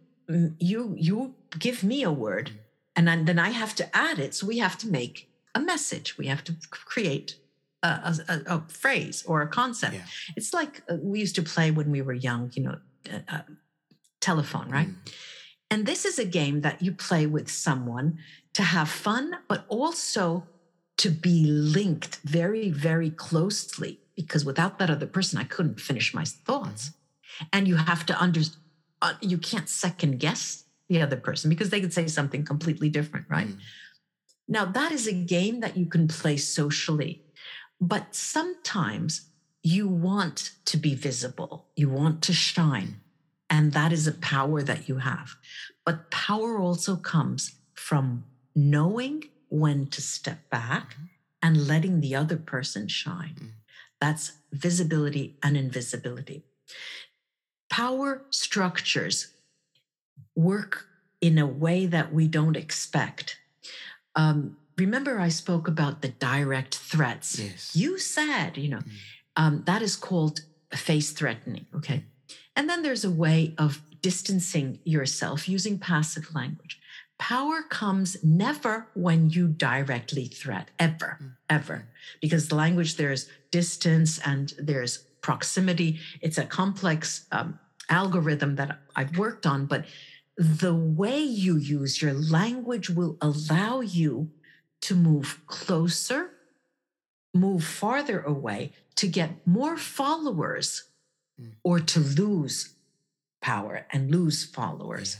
[0.59, 2.51] you you give me a word,
[2.95, 4.35] and then I have to add it.
[4.35, 6.17] So we have to make a message.
[6.17, 7.35] We have to create
[7.83, 9.93] a, a, a- phrase or a concept.
[9.95, 10.05] Yeah.
[10.35, 12.51] It's like uh, we used to play when we were young.
[12.53, 12.77] You know,
[13.13, 13.41] uh, uh,
[14.21, 14.89] telephone, right?
[14.89, 15.13] Mm,
[15.71, 18.17] And this is a game that you play with someone
[18.53, 20.43] to have fun, but also
[20.97, 23.99] to be linked very, very closely.
[24.15, 26.91] Because without that other person, I couldn't finish my thoughts.
[27.53, 28.41] And you have to under,
[29.01, 33.27] uh, you can't second guess the other person because they could say something completely different,
[33.29, 33.47] right?
[33.47, 33.59] mm,
[34.49, 37.23] Now, that is a game that you can play socially,
[37.79, 39.27] but sometimes
[39.63, 43.01] you want to be visible, you want to shine,
[43.49, 45.35] and that is a power that you have.
[45.85, 51.09] But power also comes from knowing when to step back Mhm.
[51.41, 53.35] and letting the other person shine.
[53.39, 53.51] Mm.
[53.99, 56.43] That's visibility and invisibility.
[57.69, 59.27] Power structures
[60.35, 60.87] work
[61.21, 63.37] in a way that we don't expect.
[64.15, 67.37] Um, remember, I spoke about the direct threats.
[67.39, 67.75] Yes.
[67.75, 68.91] You said, you know, Mm.
[69.35, 70.41] um, that is called
[70.73, 71.65] face threatening.
[71.75, 72.05] Okay.
[72.55, 76.79] And then there's a way of distancing yourself using passive language.
[77.17, 81.31] Power comes never when you directly threat, ever, Mm.
[81.49, 81.87] ever,
[82.21, 85.99] because the language there's distance and there's proximity.
[86.21, 89.85] It's a complex um, algorithm that I've worked on, but
[90.37, 94.31] the way you use your language will allow you
[94.81, 96.31] to move closer,
[97.33, 100.83] move farther away, to get more followers,
[101.39, 101.51] Mm.
[101.63, 102.73] or to lose
[103.41, 105.17] power and lose followers.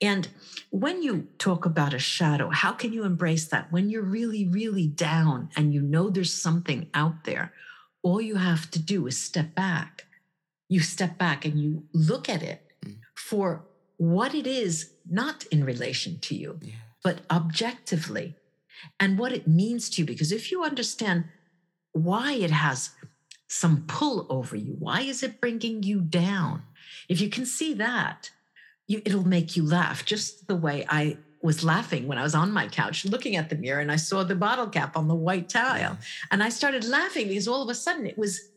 [0.00, 0.28] And
[0.70, 3.72] when you talk about a shadow, how can you embrace that?
[3.72, 7.54] When you're really, really down and you know there's something out there,
[8.02, 10.04] all you have to do is step back.
[10.68, 12.98] You step back and you look at it Mm.
[13.14, 13.64] for
[13.96, 16.74] what it is, not in relation to you, Yeah.
[17.02, 18.36] but objectively,
[18.98, 20.06] and what it means to you.
[20.06, 21.24] Because if you understand
[21.92, 22.90] why it has
[23.48, 26.62] some pull over you, why is it bringing you down?
[27.08, 28.30] If you can see that,
[28.86, 32.52] you, it'll make you laugh, just the way I was laughing when I was on
[32.52, 35.50] my couch looking at the mirror and I saw the bottle cap on the white
[35.50, 35.98] tile.
[36.30, 38.48] And I started laughing because all of a sudden it was,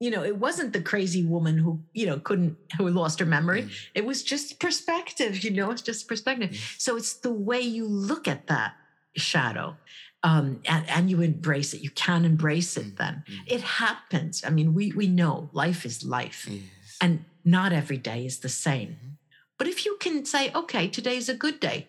[0.00, 3.62] you know, it wasn't the crazy woman who, you know, couldn't, who lost her memory.
[3.62, 3.72] Mm.
[3.94, 6.52] It was just perspective, you know, it's just perspective.
[6.52, 6.74] Yes.
[6.78, 8.74] So it's the way you look at that
[9.16, 9.76] shadow
[10.22, 11.80] um, and, and you embrace it.
[11.80, 13.24] You can embrace it then.
[13.28, 13.38] mm.
[13.46, 14.42] It happens.
[14.46, 16.98] I mean, we, we know life is life Yes.
[17.00, 18.88] and not every day is the same.
[18.90, 19.16] Mhm.
[19.58, 21.88] But if you can say, okay, today's a good day,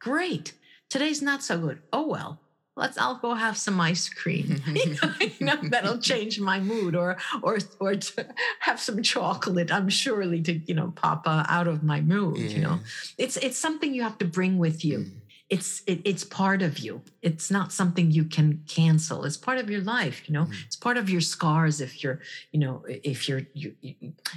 [0.00, 0.54] great.
[0.88, 1.80] Today's not so good.
[1.92, 2.40] Oh well,
[2.76, 2.96] let's.
[2.98, 4.62] I'll go have some ice cream.
[4.74, 8.26] you, know, you know, that'll change my mood, or or or to
[8.60, 9.72] have some chocolate.
[9.72, 12.52] I'm surely to you know pop uh, out of my mood.
[12.52, 12.80] You know,
[13.18, 14.98] it's it's something you have to bring with you.
[14.98, 15.10] Mm.
[15.48, 17.02] It's it, it's part of you.
[17.22, 19.24] It's not something you can cancel.
[19.24, 20.22] It's part of your life.
[20.26, 20.64] You know, Mm.
[20.66, 21.80] it's part of your scars.
[21.80, 22.18] If you're
[22.52, 23.74] you know if you're you,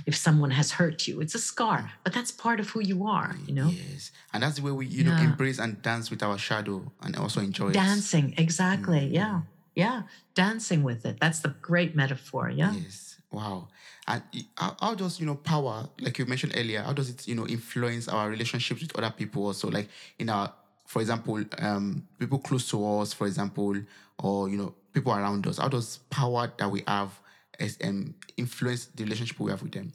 [0.05, 1.91] if someone has hurt you, it's a scar.
[2.03, 3.35] But that's part of who you are.
[3.47, 3.69] You know.
[3.69, 4.11] Yes.
[4.33, 7.41] And that's the way we, you know, embrace and dance with our shadow and also
[7.41, 7.73] enjoy it.
[7.73, 9.01] Dancing, exactly.
[9.09, 9.33] Mm, Yeah.
[9.41, 9.43] mm.
[9.75, 10.01] Yeah.
[10.35, 11.17] Dancing with it.
[11.19, 12.49] That's the great metaphor.
[12.51, 12.73] Yeah.
[12.73, 13.17] Yes.
[13.31, 13.67] Wow.
[14.07, 14.21] And
[14.57, 18.07] how does, you know, power, like you mentioned earlier, how does it, you know, influence
[18.07, 19.69] our relationships with other people also?
[19.69, 20.51] Like in our,
[20.89, 23.75] for example, um, people close to us, for example,
[24.17, 25.59] or, you know, people around us.
[25.59, 27.11] How does power that we have
[27.59, 29.93] as, um, influence the relationship we have with them?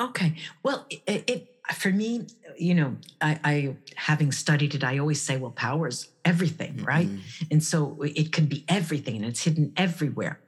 [0.00, 0.36] Okay.
[0.62, 1.40] Well, it, it
[1.74, 6.84] for me, you know, I, I having studied it, I always say, well, power's everything,
[6.84, 7.08] right?
[7.08, 7.20] Mm,
[7.50, 10.38] And so it can be everything, and it's hidden everywhere.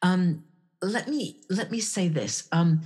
[0.00, 0.44] Um,
[0.80, 2.46] let me let me say this.
[2.52, 2.82] Um,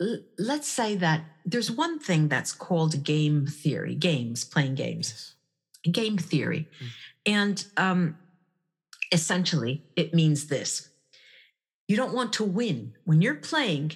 [0.00, 5.36] l- let's say that there's one thing that's called game theory, games, playing games.
[5.84, 6.68] Game theory.
[6.80, 6.86] Mm.
[7.26, 8.18] And um,
[9.12, 10.88] essentially, it means this
[11.86, 12.92] you don't want to win.
[13.04, 13.92] When you're playing,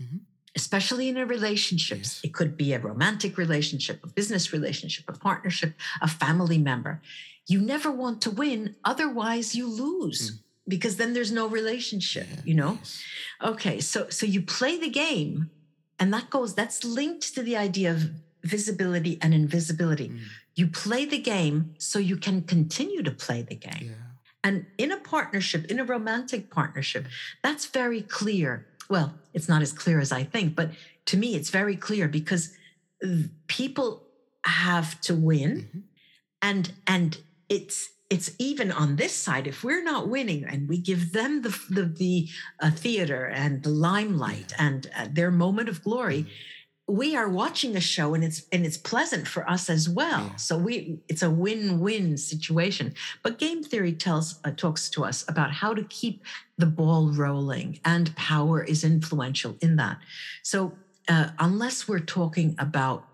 [0.00, 0.20] Mhm.
[0.56, 2.20] especially in a relationship, Yes.
[2.24, 7.02] it could be a romantic relationship, a business relationship, a partnership, a family member.
[7.46, 10.30] You never want to win, otherwise, you lose.
[10.30, 10.38] Mm.
[10.68, 12.78] Because then there's no relationship, Yeah, you know?
[12.78, 13.02] yes.
[13.42, 15.50] Okay, so so you play the game,
[15.98, 18.10] and that goes that's linked to the idea of
[18.44, 20.08] visibility and invisibility.
[20.08, 20.20] Mm,
[20.54, 23.88] You play the game so you can continue to play the game.
[23.90, 23.94] yeah.
[24.42, 27.06] And in a partnership, in a romantic partnership,
[27.42, 28.66] that's very clear.
[28.88, 30.70] Well, it's not as clear as I think, but
[31.06, 32.52] to me, it's very clear because
[33.46, 34.02] people
[34.44, 35.82] have to win, Mhm.
[36.42, 39.46] and and it's it's even on this side.
[39.46, 42.28] If we're not winning, and we give them the the, the
[42.60, 46.26] uh, theater and the limelight and uh, their moment of glory,
[46.90, 50.26] we are watching a show and it's and it's pleasant for us as well.
[50.30, 50.36] Yeah.
[50.36, 52.94] so we it's a win-win situation.
[53.22, 56.24] But game theory tells uh, talks to us about how to keep
[56.58, 59.98] the ball rolling and power is influential in that.
[60.42, 60.72] So
[61.08, 63.04] uh, unless we're talking about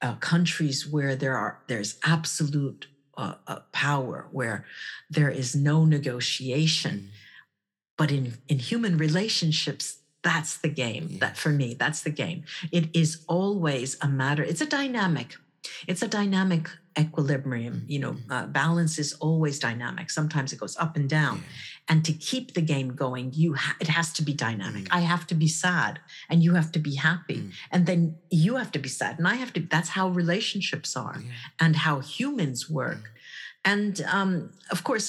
[0.00, 4.64] uh, countries where there are there's absolute uh, uh, power where
[5.10, 7.08] there is no negotiation Mm,
[7.96, 11.18] but in in human relationships that's the game.
[11.18, 12.44] That for me that's the game.
[12.70, 15.36] It is always a matter it's a dynamic
[15.86, 16.68] it's a dynamic
[16.98, 20.10] equilibrium you know uh, balance is always dynamic.
[20.10, 21.36] Sometimes it goes up and down.
[21.38, 21.48] Yeah.
[21.90, 24.84] and to keep the game going you ha- it has to be dynamic.
[24.84, 24.98] Mm.
[24.98, 25.98] i have to be sad
[26.30, 27.38] and you have to be happy.
[27.42, 27.50] Mm.
[27.72, 28.00] and then
[28.30, 31.32] you have to be sad and i have to that's how relationships are Yeah.
[31.64, 33.04] and how humans work.
[33.64, 34.32] And um,
[34.74, 35.06] of course,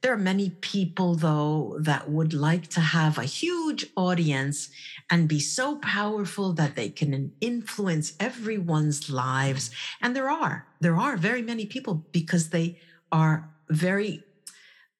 [0.00, 4.70] there are many people, though, that would like to have a huge audience
[5.10, 9.70] and be so powerful that they can influence everyone's lives.
[10.00, 12.78] And there are, there are very many people because they
[13.10, 14.24] are very,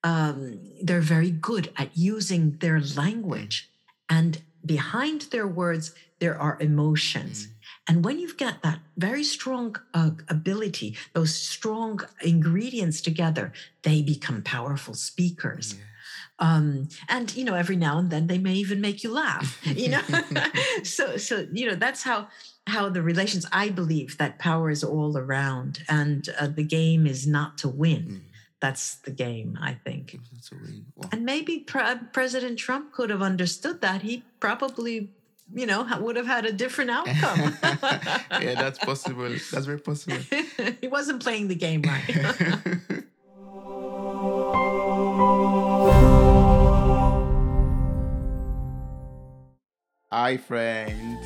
[0.03, 3.69] um, they're very good at using their language.
[4.09, 7.47] And behind their words, there are emotions.
[7.47, 7.52] Mm.
[7.87, 13.51] And when you've got that very strong uh, ability, those strong ingredients together,
[13.83, 15.75] they become powerful speakers.
[15.75, 15.83] Yeah.
[16.39, 19.59] Um, and you know, every now and then they may even make you laugh.
[19.65, 20.01] You know,
[20.83, 22.27] so so you know that's how
[22.67, 23.45] how the relations.
[23.51, 28.03] I believe that power is all around, and uh, the game is not to win.
[28.03, 28.21] Mm.
[28.63, 30.17] That's the game, I think.
[30.31, 30.85] That's a win.
[30.95, 31.09] Wow.
[31.11, 34.03] And maybe Pre- President Trump could have understood that.
[34.03, 35.09] He probably,
[35.51, 37.57] you know, would have had a different outcome.
[38.41, 39.29] yeah, that's possible.
[39.29, 40.17] That's very possible.
[40.81, 43.03] he wasn't playing the game right.
[50.11, 51.17] Hi, friend.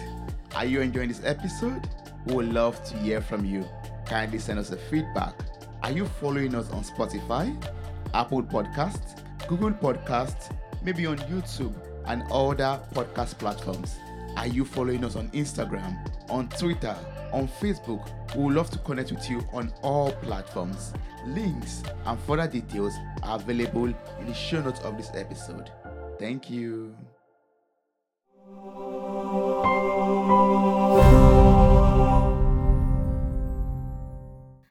[0.55, 1.87] Are you enjoying this episode?
[2.25, 3.65] We would love to hear from you.
[4.05, 5.33] Kindly send us a feedback.
[5.83, 7.53] Are you following us on Spotify,
[8.13, 11.73] Apple Podcasts, Google Podcasts, maybe on YouTube
[12.05, 13.97] and other podcast platforms?
[14.37, 15.97] Are you following us on Instagram,
[16.29, 16.95] on Twitter,
[17.33, 18.07] on Facebook?
[18.35, 20.93] We would love to connect with you on all platforms.
[21.25, 25.71] Links and further details are available in the show notes of this episode.
[26.19, 26.95] Thank you.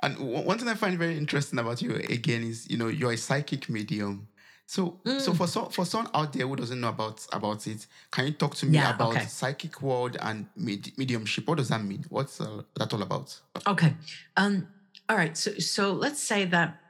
[0.01, 3.17] And one thing I find very interesting about you again is, you know, you're a
[3.17, 4.29] psychic medium.
[4.69, 5.37] So, so Mm.
[5.37, 8.55] for some for someone out there who doesn't know about about it, can you talk
[8.57, 9.27] to me Yeah, about okay.
[9.27, 11.47] psychic world and med- mediumship?
[11.47, 12.05] What does that mean?
[12.09, 13.41] What's uh, that all about?
[13.67, 13.95] Okay.
[14.37, 14.67] Um,
[15.09, 15.37] all right.
[15.37, 16.81] So so let's say that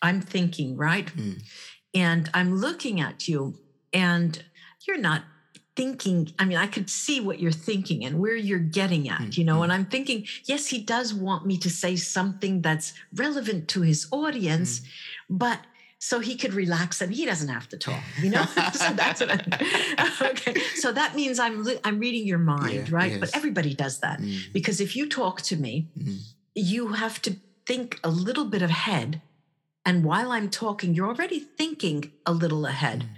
[0.00, 1.06] I'm thinking, right?
[1.16, 1.42] Mm.
[1.92, 3.58] And I'm looking at you
[3.92, 4.42] and
[4.86, 5.22] you're not
[5.74, 6.32] thinking.
[6.38, 9.44] I mean, I could see what you're thinking and where you're getting at, Mm, you
[9.44, 9.64] know, mm.
[9.64, 14.06] and I'm thinking, yes, he does want me to say something that's relevant to his
[14.12, 14.84] audience, Mm.
[15.30, 15.58] but
[16.08, 18.44] so he could relax and he doesn't have to talk, you know?
[18.82, 20.54] so that's what I, okay.
[20.82, 23.14] So that means I'm I'm reading your mind, Yeah, right?
[23.22, 26.18] But everybody does that Mm, because if you talk to me, mm,
[26.72, 27.30] you have to
[27.68, 29.10] think a little bit ahead.
[29.88, 33.08] And while I'm talking, you're already thinking a little ahead Mm.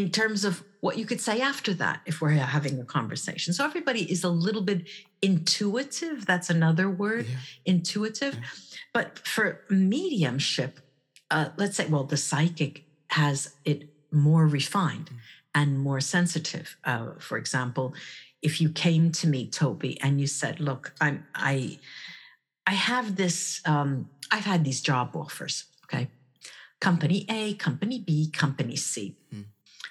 [0.00, 0.54] in terms of
[0.84, 3.52] what you could say after that if we're having a conversation.
[3.56, 4.80] So everybody is a little bit
[5.28, 6.16] intuitive.
[6.30, 7.36] That's another word, yeah.
[7.74, 8.34] intuitive.
[8.34, 8.48] Yeah.
[8.96, 10.72] But for mediumship,
[11.36, 12.74] uh, let's say, well, the psychic
[13.08, 13.80] has it
[14.10, 15.18] more refined Mm.
[15.60, 16.66] and more sensitive.
[16.90, 17.86] Uh, for example,
[18.48, 21.78] if you came to me, Toby, and you said, "Look, I'm I."
[22.64, 23.90] I have this, um,
[24.30, 26.04] I've had these job offers, okay?
[26.80, 29.16] Company A, company B, company C.
[29.30, 29.42] Hmm.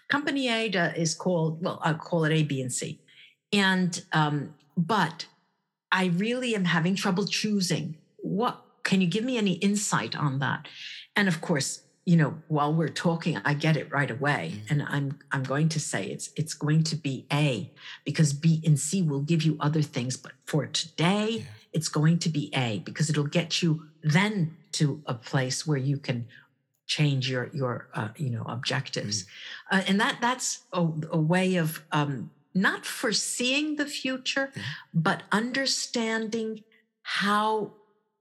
[0.07, 0.61] Company A
[1.05, 2.99] is called, well, I'll call it A, B, and C.
[3.51, 4.35] And, um,
[4.77, 5.25] but
[5.91, 7.97] I really am having trouble choosing.
[8.37, 10.61] What, can you give me any insight on that?
[11.21, 14.43] And of course, you know, while we're talking, I get it right away.
[14.55, 14.71] Mhm.
[14.71, 17.69] And I'm, I'm going to say it's, it's going to be A
[18.05, 20.17] because B and C will give you other things.
[20.17, 21.43] But for today, Yeah.
[21.73, 25.97] it's going to be A because it'll get you then to a place where you
[25.97, 26.25] can
[26.87, 29.25] change your your uh, you know objectives,
[29.71, 30.81] uh, and that that's a,
[31.19, 34.63] a way of um, not foreseeing the future, Yeah.
[35.07, 36.63] but understanding
[37.03, 37.73] how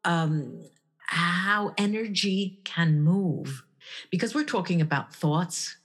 [0.04, 0.60] um,
[1.10, 3.64] how energy can move,
[4.10, 5.76] because we're talking about thoughts,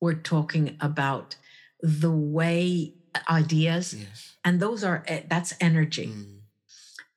[0.00, 1.36] we're talking about
[1.80, 2.94] the way
[3.28, 4.36] ideas, Yes.
[4.44, 6.08] and those are eh, that's energy.
[6.08, 6.40] Mm,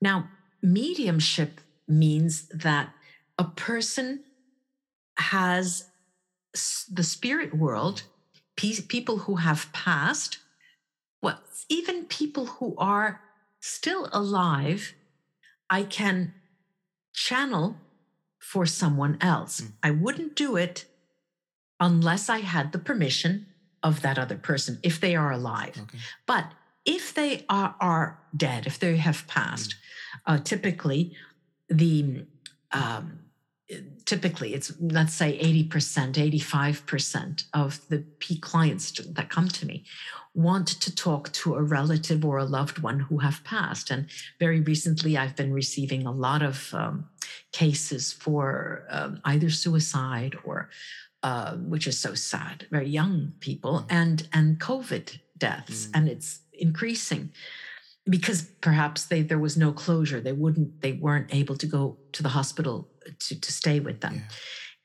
[0.02, 0.30] Now,
[0.62, 2.94] mediumship means that
[3.38, 4.24] a person
[5.18, 5.90] has
[6.90, 8.04] the spirit world,
[8.56, 10.40] people who have passed,
[11.22, 11.40] well,
[11.70, 13.22] even people who are
[13.60, 14.94] still alive,
[15.70, 16.34] I can
[17.18, 17.76] channel
[18.38, 19.60] for someone else.
[19.60, 19.72] Mm.
[19.82, 20.86] I wouldn't do it
[21.80, 23.48] unless I had the permission
[23.82, 25.76] of that other person, if they are alive.
[25.82, 25.98] Okay.
[26.28, 26.46] But
[26.86, 29.76] if they are, are dead, if they have passed,
[30.26, 31.16] uh, typically
[31.70, 32.26] the
[32.72, 33.20] um,
[34.06, 39.84] typically it's let's say 80% 85% of the P clients that come to me
[40.34, 44.08] want to talk to a relative or a loved one who have passed and
[44.40, 47.10] very recently i've been receiving a lot of um,
[47.52, 50.70] cases for um, either suicide or
[51.24, 53.86] uh, which is so sad very young people Mm.
[53.90, 55.92] and and covid deaths Mm.
[55.96, 57.32] and it's increasing
[58.10, 62.24] because perhaps they there was no closure they wouldn't they weren't able to go to
[62.24, 62.88] the hospital
[63.20, 64.24] to, to stay with them.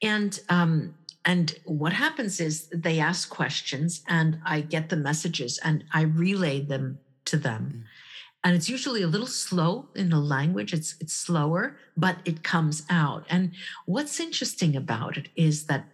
[0.00, 0.14] Yeah.
[0.14, 0.94] And um,
[1.24, 6.60] and what happens is they ask questions and I get the messages and I relay
[6.60, 7.72] them to them.
[7.74, 7.82] Mm.
[8.44, 10.72] And it's usually a little slow in the language.
[10.72, 13.24] It's it's slower, but it comes out.
[13.30, 13.52] And
[13.86, 15.86] what's interesting about it is that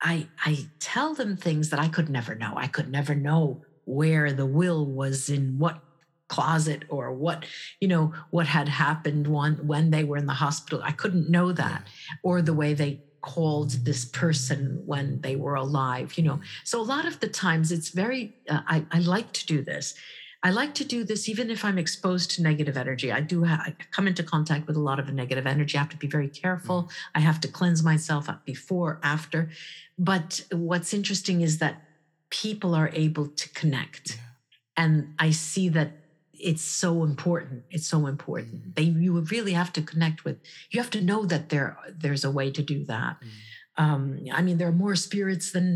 [0.00, 2.54] I I tell them things that I could never know.
[2.56, 5.82] I could never know where the will was in what
[6.28, 7.44] closet or what
[7.80, 10.80] you know what had happened when when they were in the hospital.
[10.82, 11.86] I couldn't know that
[12.22, 16.40] or the way they called this person when they were alive you know.
[16.64, 19.94] So a lot of the times it's very uh, I, I like to do this.
[20.42, 23.10] I like to do this even if i'm exposed to negative energy.
[23.12, 25.76] I do ha- I come into contact with a lot of negative energy.
[25.78, 26.90] I have to be very careful.
[27.14, 29.50] I have to cleanse myself up before after.
[29.98, 31.82] But what's interesting is that
[32.30, 34.06] people are able to connect.
[34.12, 34.84] Yeah.
[34.84, 35.90] and i see that
[36.50, 38.74] it's so important it's so important Mhm.
[38.76, 40.36] they you really have to connect with
[40.70, 41.68] you have to know that there
[42.02, 43.30] there's a way to do that Mm.
[43.84, 44.00] um
[44.38, 45.68] i mean there are more spirits than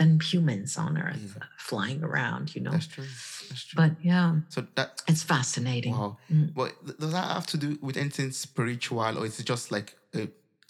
[0.00, 1.46] than humans on earth Yeah.
[1.70, 3.10] flying around you know That's true.
[3.48, 3.76] That's true.
[3.80, 6.12] but yeah so that it's fascinating wow.
[6.34, 6.48] Mm.
[6.60, 6.70] But
[7.02, 9.88] does that have to do with anything spiritual, or is it just like,
[10.18, 10.26] uh,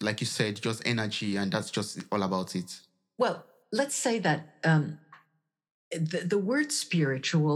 [0.08, 2.70] like you said, just energy, and that's just all about it?
[3.22, 3.36] Well,
[3.80, 4.40] let's say that
[4.70, 4.84] um,
[6.12, 7.54] the, the word spiritual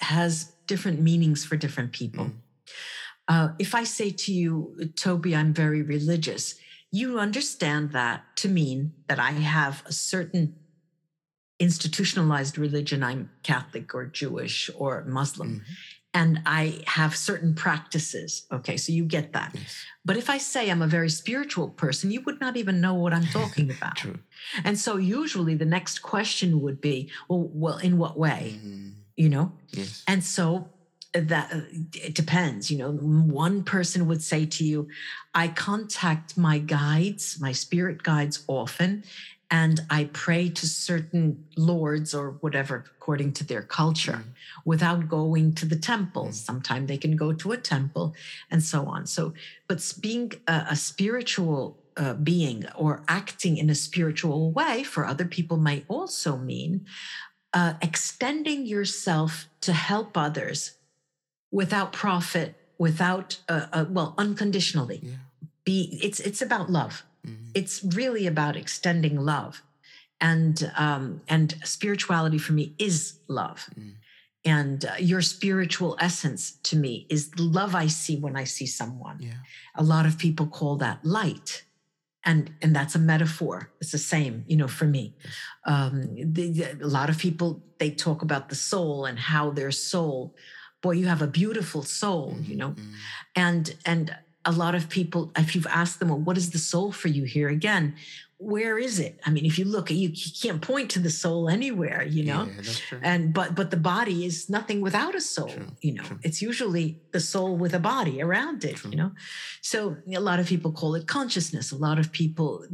[0.00, 2.26] has different meanings for different people.
[2.26, 2.34] Mm.
[3.28, 6.56] Uh, if I say to you, Toby, I'm very religious,
[6.90, 10.54] you understand that to mean that I have a certain
[11.60, 13.02] institutionalized religion.
[13.02, 15.62] I'm Catholic or Jewish or Muslim, Mhm.
[16.12, 18.46] and I have certain practices.
[18.52, 19.52] Okay, so you get that.
[19.54, 19.84] Yes.
[20.04, 23.12] But if I say I'm a very spiritual person, you would not even know what
[23.14, 23.96] I'm talking about.
[23.96, 24.18] True.
[24.64, 28.60] And so usually the next question would be, well, well, in what way?
[28.62, 28.92] Mhm.
[29.16, 29.52] You know?
[29.70, 30.02] Yes.
[30.06, 30.68] And so
[31.12, 31.60] that uh,
[31.94, 32.70] it depends.
[32.70, 34.88] You know, one person would say to you,
[35.34, 39.04] I contact my guides, my spirit guides often,
[39.50, 44.32] and I pray to certain lords or whatever, according to their culture, Mm.
[44.64, 46.34] without going to the temple Mm.
[46.34, 48.14] Sometimes they can go to a temple
[48.50, 49.06] and so on.
[49.06, 49.34] So,
[49.68, 55.24] but being a, a spiritual uh, being or acting in a spiritual way for other
[55.26, 56.84] people might also mean
[57.54, 60.72] uh, extending yourself to help others
[61.50, 65.00] without profit, without uh, uh, well, unconditionally.
[65.02, 65.12] Yeah.
[65.64, 67.04] Be it's it's about love.
[67.26, 67.50] Mhm.
[67.54, 69.62] It's really about extending love,
[70.20, 73.70] and um, and spirituality for me is love.
[73.78, 73.92] Mm.
[74.46, 78.66] And uh, your spiritual essence to me is the love I see when I see
[78.66, 79.18] someone.
[79.20, 79.40] Yeah.
[79.74, 81.64] A lot of people call that light.
[82.24, 83.70] And, and that's a metaphor.
[83.80, 85.14] It's the same, you know, for me.
[85.66, 90.34] Um, the, a lot of people, they talk about the soul and how their soul,
[90.82, 92.58] boy, you have a beautiful soul, you Mhm.
[92.58, 92.94] know, Mhm.
[93.36, 94.16] and and
[94.46, 97.24] a lot of people if you've asked them well what is the soul for you
[97.24, 97.94] here again
[98.38, 99.20] where is it?
[99.26, 102.24] I mean if you look at you, you can't point to the soul anywhere you
[102.24, 102.48] know?
[102.62, 106.02] Yeah, and but but the body is nothing without a soul True, you know?
[106.02, 106.18] true.
[106.22, 108.90] it's usually the soul with a body around it True.
[108.90, 109.12] you know?
[109.62, 112.64] So a lot of people call it consciousness a lot of people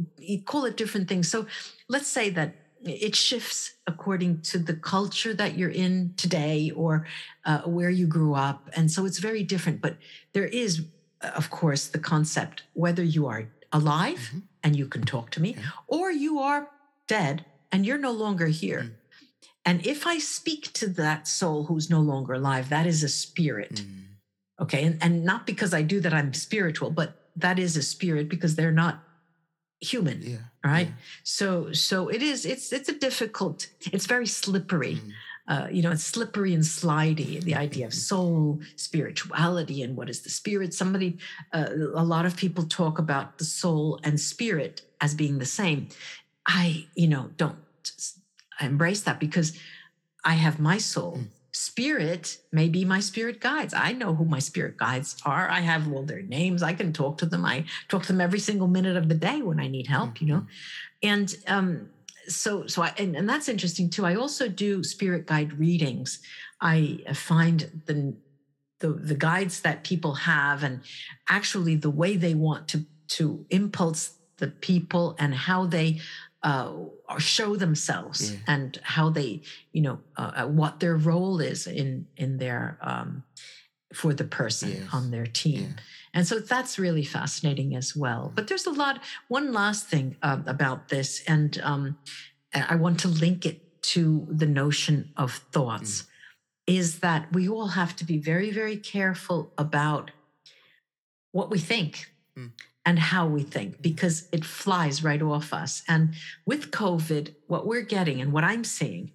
[0.45, 1.29] call it different things.
[1.29, 1.45] So
[1.87, 7.05] let's say that it shifts according to the culture that you're in today or
[7.45, 9.81] uh, where you grew up and so it's very different.
[9.81, 9.97] But
[10.33, 10.71] there is
[11.21, 14.41] uh, of course the concept whether you are alive Mhm.
[14.63, 15.63] And you can talk to me Yeah.
[15.87, 16.69] or you are
[17.07, 18.91] dead and you're no longer here Mm.
[19.65, 23.75] and if I speak to that soul who's no longer alive, that is a spirit.
[23.83, 24.03] Mm.
[24.63, 24.83] Okay.
[24.85, 28.55] And, and not because I do that, I'm spiritual, but that is a spirit because
[28.55, 28.95] they're not
[29.79, 30.21] human.
[30.21, 30.37] Yeah.
[30.63, 30.87] Right.
[30.87, 30.93] yeah.
[31.23, 34.95] So, so it is, it's, it's a difficult, it's very slippery.
[34.95, 35.11] Mm.
[35.47, 40.21] Uh, you know, it's slippery and slidey, the idea of soul, spirituality, and what is
[40.21, 40.73] the spirit.
[40.73, 41.17] Somebody,
[41.51, 45.89] uh, a lot of people talk about the soul and spirit as being the same.
[46.45, 47.57] I, you know, don't
[48.59, 49.57] embrace that because
[50.23, 51.17] I have my soul.
[51.17, 51.27] Mm.
[51.53, 53.73] Spirit may be my spirit guides.
[53.73, 55.49] I know who my spirit guides are.
[55.49, 56.63] I have all their names.
[56.63, 57.45] I can talk to them.
[57.45, 60.27] I talk to them every single minute of the day when I need help, you
[60.27, 60.47] know.
[61.03, 61.89] And um,
[62.35, 64.05] so, so I, and, and that's interesting too.
[64.05, 66.19] I also do spirit guide readings.
[66.61, 68.15] I find the
[68.79, 70.81] the the guides that people have, and
[71.29, 75.99] actually the way they want to to impulse the people and how they
[76.43, 76.71] uh,
[77.07, 78.37] or show themselves Yeah.
[78.47, 79.41] and how they,
[79.73, 83.23] you know, uh, uh, what their role is in in their um,
[83.93, 84.87] for the person Yes.
[84.93, 85.61] on their team.
[85.61, 85.83] Yeah.
[86.13, 88.31] And so that's really fascinating as well.
[88.35, 89.01] But there's a lot.
[89.29, 91.97] One last thing um, about this, and um,
[92.53, 96.05] I want to link it to the notion of thoughts,
[96.67, 100.11] is that we all have to be very, very careful about
[101.31, 102.07] what we think.
[102.37, 102.51] Mm.
[102.85, 105.83] and how we think because it flies right off us.
[105.87, 106.15] And
[106.45, 109.11] with COVID, what we're getting and what I'm seeing,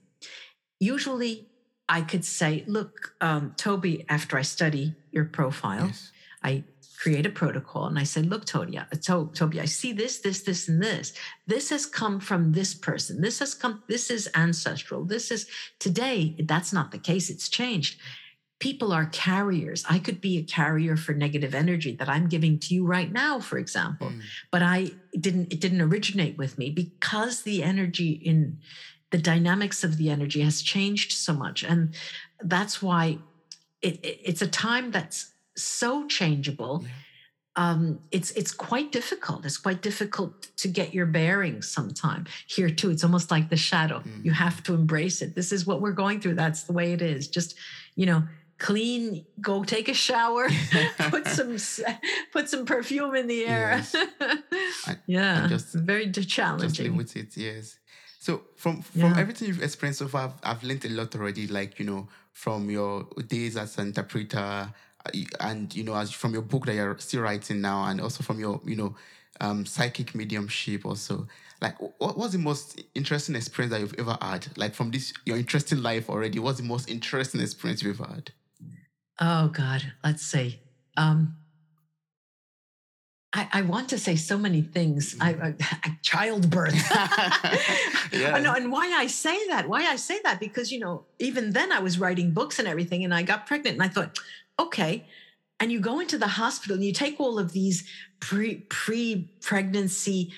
[0.79, 1.49] usually
[1.89, 6.13] I could say, look, um, Toby, after I study your profile, Yes.
[6.43, 6.65] I
[6.99, 10.43] create a protocol and I say, look, Toby, I- to- Toby, I see this, this,
[10.43, 11.13] this, and this.
[11.47, 13.21] This has come from this person.
[13.21, 15.05] This has come, this is ancestral.
[15.05, 15.47] This is
[15.79, 17.31] today, that's not the case.
[17.31, 18.01] It's changed.
[18.59, 19.85] People are carriers.
[19.89, 23.39] I could be a carrier for negative energy that I'm giving to you right now,
[23.39, 24.09] for example.
[24.09, 24.23] Mm.
[24.51, 28.59] But I didn't, it didn't originate with me because the energy in
[29.17, 31.65] the dynamics of the energy has changed so much.
[31.65, 31.95] And
[32.43, 33.19] that's why
[33.81, 36.75] it, it- it's a time that's so changeable.
[36.85, 36.91] Yeah.
[37.59, 39.47] Um, it's it's quite difficult.
[39.47, 42.27] It's quite difficult to get your bearings sometime.
[42.47, 44.01] Here too, it's almost like the shadow.
[44.01, 44.25] Mm.
[44.27, 45.35] You have to embrace it.
[45.35, 46.35] This is what we're going through.
[46.35, 47.29] That's the way it is.
[47.29, 47.57] Just
[47.95, 48.21] you know,
[48.59, 49.25] clean.
[49.41, 50.49] Go take a shower.
[51.15, 51.57] put some
[52.35, 53.71] put some perfume in the air.
[53.77, 53.97] Yes.
[55.07, 56.69] Yeah, and just- very challenging.
[56.69, 57.79] Just live with it, yes.
[58.27, 59.21] So from from Yeah.
[59.21, 61.47] everything you've experienced so far, I've, I've learned a lot already.
[61.47, 64.69] Like you know, from your days as an interpreter, uh,
[65.39, 68.41] and you know, as from your book that you're still writing now, and also from
[68.41, 68.97] your you know,
[69.41, 70.85] um, psychic mediumship.
[70.85, 71.29] Also,
[71.63, 74.49] like, wh- what was the most interesting experience that you've ever had?
[74.59, 78.33] Like from this your interesting life already, what's the most interesting experience you've ever had?
[79.21, 80.61] Oh God, let's see.
[80.97, 81.37] Um,
[83.37, 85.15] I, I want to say so many things.
[85.21, 86.75] I, I childbirth.
[88.13, 88.39] Yeah.
[88.39, 89.69] Know, and why I say that?
[89.69, 90.41] Why I say that?
[90.41, 93.75] Because you know, even then I was writing books and everything, and I got pregnant,
[93.75, 94.19] and I thought,
[94.59, 95.07] okay.
[95.61, 97.85] And you go into the hospital and you take all of these
[98.21, 100.33] pre pre pregnancy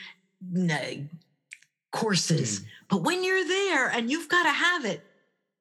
[1.92, 2.64] courses, Mm.
[2.88, 5.05] but when you're there and you've got to have it,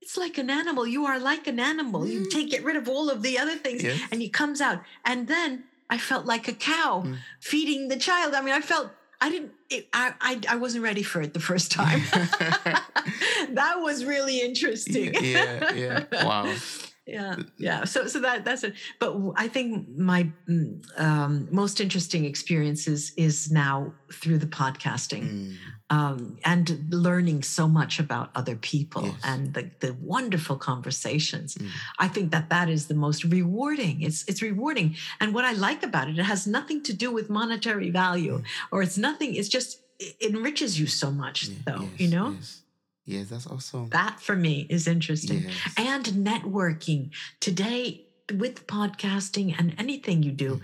[0.02, 0.88] it's like an animal.
[0.88, 2.08] You are like an animal.
[2.08, 2.30] You Mm.
[2.32, 4.00] take get rid of all of the other things, Yes.
[4.12, 4.82] and it comes out.
[5.06, 7.18] And then I felt like a cow Mm.
[7.40, 8.34] feeding the child.
[8.34, 9.52] I mean, I felt I didn't.
[9.70, 12.02] It, I, I I wasn't ready for it the first time.
[13.54, 15.14] that was really interesting.
[15.24, 16.04] yeah, yeah.
[16.26, 16.54] Wow.
[17.08, 17.84] yeah, yeah.
[17.86, 18.74] So so that that's it.
[19.00, 25.56] But I think my mm, um, most interesting experiences is now through the podcasting Mm.
[25.90, 29.16] Um, and learning so much about other people Yes.
[29.24, 31.56] and the, the wonderful conversations.
[31.56, 31.70] Mm.
[32.00, 34.02] I think that that is the most rewarding.
[34.02, 37.30] It's it's rewarding, and what I like about it, it has nothing to do with
[37.30, 38.44] monetary value, Mm.
[38.72, 39.36] or it's nothing.
[39.36, 41.82] It's just it enriches you so much, Yeah, though.
[41.92, 42.62] yes, you know Yes.
[43.06, 43.90] yes, that's awesome.
[43.90, 45.54] that for me is interesting, Yes.
[45.78, 48.04] and networking today.
[48.46, 50.62] With podcasting and anything you do, Mm.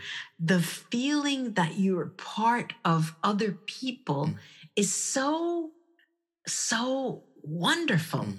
[0.52, 4.36] the feeling that you're part of other people Mm.
[4.76, 5.72] Is so
[6.48, 8.22] so wonderful.
[8.22, 8.38] Mm.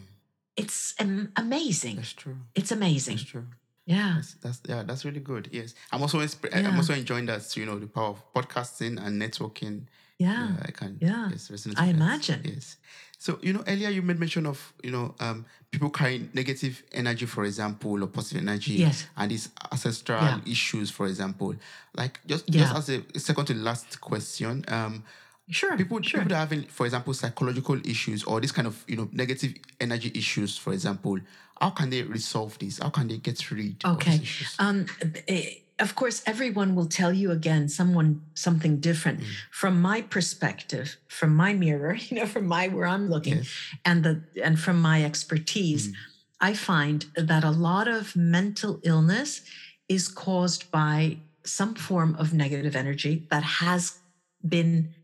[0.56, 1.96] It's am- amazing.
[1.96, 2.36] That's true.
[2.54, 3.16] It's amazing.
[3.16, 3.46] That's true.
[3.86, 4.14] Yeah.
[4.16, 5.48] That's, that's yeah, that's really good.
[5.52, 7.56] Yes, I'm also insp- I'm also enjoying that.
[7.56, 9.86] You know, the power of podcasting and networking.
[10.18, 10.52] Yeah.
[10.62, 10.96] I can.
[11.00, 11.28] Yeah.
[11.30, 11.88] Yes, I with that.
[11.88, 12.40] imagine.
[12.44, 12.76] Yes.
[13.18, 17.26] So you know, earlier you made mention of you know um, people carrying negative energy,
[17.26, 19.06] for example, or positive energy, Yes.
[19.16, 20.40] and these ancestral Yeah.
[20.46, 21.54] issues, for example.
[21.96, 22.62] Like just Yeah.
[22.62, 25.04] just as a second to last question, um,
[25.50, 25.76] Sure.
[25.76, 26.20] people sure.
[26.20, 29.54] people that are having, for example, psychological issues or this kind of you know negative
[29.80, 31.18] energy issues, for example,
[31.60, 32.78] how can they resolve this?
[32.78, 34.16] How can they get rid of Okay.
[34.22, 34.56] issues?
[34.58, 34.86] Um,
[35.28, 39.20] eh, of course, everyone will tell you again someone something different.
[39.20, 39.26] Mm.
[39.50, 43.48] From my perspective, from my mirror, you know, from my where I'm looking, yes.
[43.84, 45.94] and the and from my expertise, Mm.
[46.40, 49.42] I find that a lot of mental illness
[49.88, 53.98] is caused by some form of negative energy that has
[54.46, 54.94] been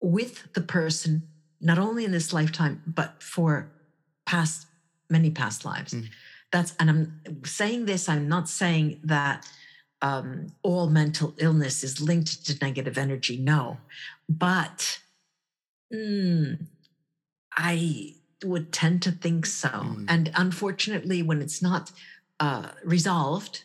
[0.00, 1.22] with the person
[1.60, 3.70] not only in this lifetime but for
[4.26, 4.66] past
[5.10, 6.08] many past lives Mm.
[6.52, 9.46] that's and i'm saying this i'm not saying that
[10.00, 13.78] um, all mental illness is linked to negative energy no
[14.28, 15.00] but
[15.92, 16.58] mm,
[17.56, 20.04] i would tend to think so Mm.
[20.08, 21.90] and unfortunately when it's not
[22.40, 23.64] uh, resolved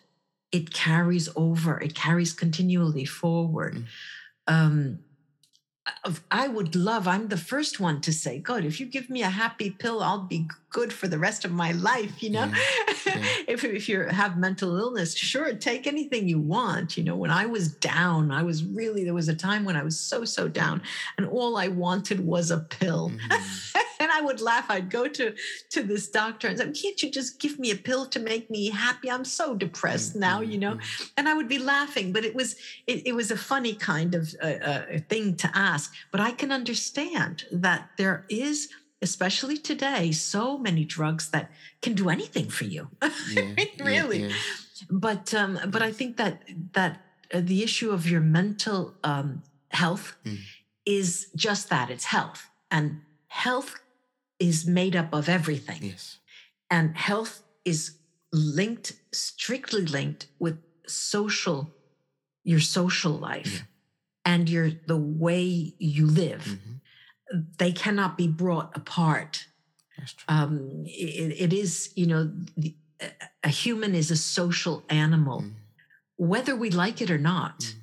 [0.51, 3.85] it carries over it carries continually forward Mm.
[4.47, 4.99] um,
[6.31, 9.29] I would love, I'm the first one to say, God, if you give me a
[9.29, 12.23] happy pill, I'll be good for the rest of my life.
[12.23, 12.53] You know, Yeah.
[13.47, 16.95] if, if you have mental illness, sure, take anything you want.
[16.97, 19.83] You know, when I was down, I was really, there was a time when I
[19.83, 20.81] was so, so down,
[21.17, 23.09] and all I wanted was a pill.
[23.09, 23.41] Mhm.
[24.17, 24.65] I would laugh.
[24.75, 25.25] I'd go to
[25.73, 28.61] to this doctor and say, "Can't you just give me a pill to make me
[28.85, 29.07] happy?
[29.15, 31.11] I'm so depressed now, you know." Mhm.
[31.17, 32.49] And I would be laughing, but it was
[32.91, 35.85] it, it was a funny kind of uh, uh, thing to ask.
[36.11, 37.33] But I can understand
[37.65, 38.69] that there is,
[39.01, 41.45] especially today, so many drugs that
[41.81, 42.83] can do anything for you.
[43.35, 44.21] Yeah, yeah, really.
[44.23, 44.33] yeah.
[44.89, 46.33] But um, but I think that
[46.73, 46.93] that
[47.33, 48.79] uh, the issue of your mental
[49.11, 49.43] um,
[49.81, 50.37] health Mm.
[50.85, 52.41] is just that it's health.
[52.69, 53.71] And health
[54.39, 55.79] is made up of everything.
[55.83, 56.17] Yes.
[56.69, 57.97] And health is
[58.31, 60.57] linked, strictly linked with
[60.87, 61.73] social,
[62.43, 63.61] your social life Yeah.
[64.25, 66.43] and your the way you live.
[66.59, 66.81] Mhm.
[67.57, 69.47] They cannot be brought apart.
[70.27, 73.11] Um, it, it is, you know, the, a-
[73.45, 75.53] a human is a social animal, Mm.
[76.17, 77.59] whether we like it or not.
[77.61, 77.73] Mm.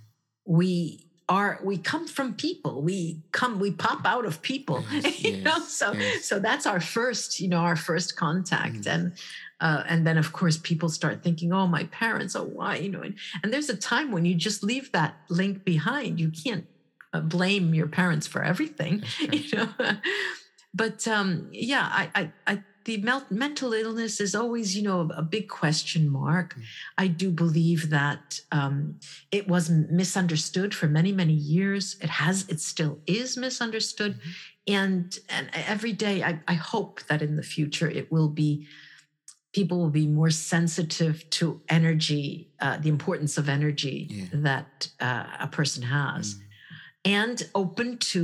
[0.45, 2.83] We are we come from people.
[2.83, 4.85] We come we pop out of people.
[4.91, 6.25] Yes, you know, so yes.
[6.25, 8.95] so that's our first, you know, our first contact, Mm.
[8.95, 9.13] and
[9.61, 13.03] uh, and then of course people start thinking, oh, my parents, oh, why, you know,
[13.03, 16.19] and, and there's a time when you just leave that link behind.
[16.19, 16.67] You can't
[17.13, 19.69] uh, blame your parents for everything, you know.
[20.75, 25.23] but um, yeah, I, I, I the mel- mental illness is always, you know, a
[25.23, 26.49] big question mark.
[26.57, 26.63] Mm.
[27.05, 28.77] I do believe that um,
[29.39, 31.85] it was misunderstood for many, many years.
[32.07, 34.33] It has, it still is misunderstood, Mhm.
[34.81, 35.05] and
[35.37, 38.51] and every day I, I hope that in the future it will be.
[39.53, 42.29] People will be more sensitive to energy,
[42.65, 44.27] uh, the importance of energy Yeah.
[44.49, 44.71] that
[45.09, 46.41] uh, a person has Mm.
[47.21, 48.21] and open to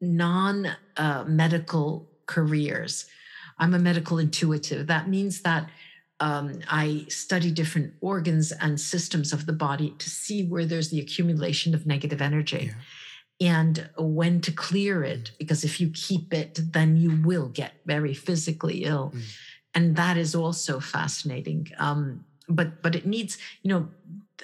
[0.00, 0.56] non
[1.04, 1.88] uh, medical
[2.34, 2.94] careers.
[3.58, 4.86] I'm a medical intuitive.
[4.86, 5.68] That means that
[6.20, 11.00] um, I study different organs and systems of the body to see where there's the
[11.00, 12.70] accumulation of negative energy
[13.38, 13.48] Yeah.
[13.54, 15.32] and when to clear it.
[15.38, 19.12] Because if you keep it, then you will get very physically ill.
[19.14, 19.22] Mm.
[19.74, 21.68] And that is also fascinating.
[21.78, 23.88] Um, but but it needs, you know,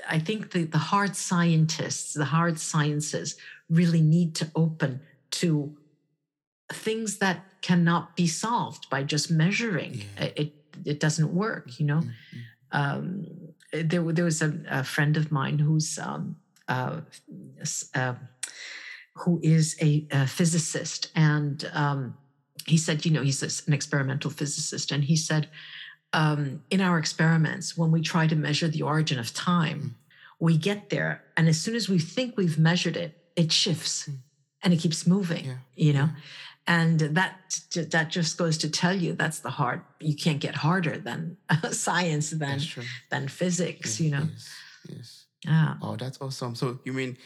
[0.08, 3.36] I think the, the hard scientists, the hard sciences
[3.70, 5.00] really need to open
[5.40, 5.74] to
[6.72, 10.02] things that cannot be solved by just measuring.
[10.18, 10.30] Yeah.
[10.36, 10.54] It,
[10.84, 12.00] it doesn't work, you know.
[12.00, 12.42] Mm, mm.
[12.72, 13.26] Um,
[13.72, 16.36] there, there was a, a friend of mine who's um,
[16.68, 17.00] uh,
[17.94, 18.14] uh,
[19.16, 22.16] who is a, a physicist, and um,
[22.66, 25.48] he said, you know, he's an experimental physicist, and he said,
[26.14, 29.94] um, in our experiments, when we try to measure the origin of time, Mm.
[30.40, 34.18] we get there, and as soon as we think we've measured it, it shifts Mm.
[34.62, 35.44] and it keeps moving.
[35.44, 35.56] Yeah.
[35.76, 36.08] You know.
[36.66, 37.60] And that
[37.90, 39.82] that just goes to tell you that's the hard.
[40.00, 41.36] You can't get harder than
[41.70, 42.60] science than
[43.10, 43.98] than physics.
[43.98, 44.48] Yes, You know, Yes.
[44.88, 45.26] yes.
[45.44, 46.54] yeah, Oh, that's awesome.
[46.54, 47.16] So you mean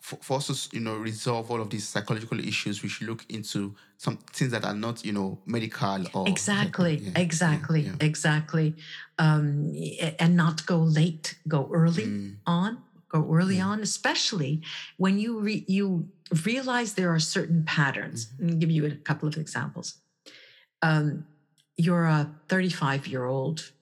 [0.00, 3.24] for, for us to you know resolve all of these psychological issues, we should look
[3.30, 7.96] into some things that are not you know medical or exactly, Yeah, yeah, exactly, yeah.
[8.00, 8.76] exactly,
[9.18, 9.72] um,
[10.18, 13.68] and not go late, go early Mm, on, go early Yeah.
[13.68, 14.60] on, especially
[14.98, 16.08] when you re- you
[16.44, 18.26] realize there are certain patterns.
[18.26, 18.50] Mhm.
[18.50, 19.98] I'll give you a couple of examples.
[20.82, 21.26] Um,
[21.76, 23.72] you're a 35 year old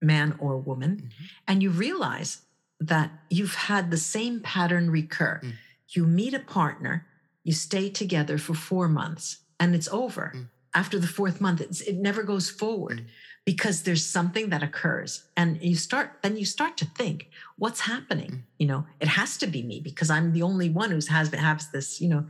[0.00, 1.28] man or woman, mhm.
[1.46, 2.42] and you realize
[2.80, 5.40] that you've had the same pattern recur.
[5.42, 5.52] Mm.
[5.90, 7.06] You meet a partner,
[7.42, 10.32] you stay together for four months, and it's over.
[10.34, 10.48] Mm.
[10.74, 13.06] After the fourth month, it's, it never goes forward Mm.
[13.48, 16.18] Because there's something that occurs, and you start.
[16.20, 18.42] Then you start to think, "What's happening?" Mm.
[18.58, 21.70] You know, it has to be me because I'm the only one who's has has
[21.70, 21.98] this.
[21.98, 22.26] You know,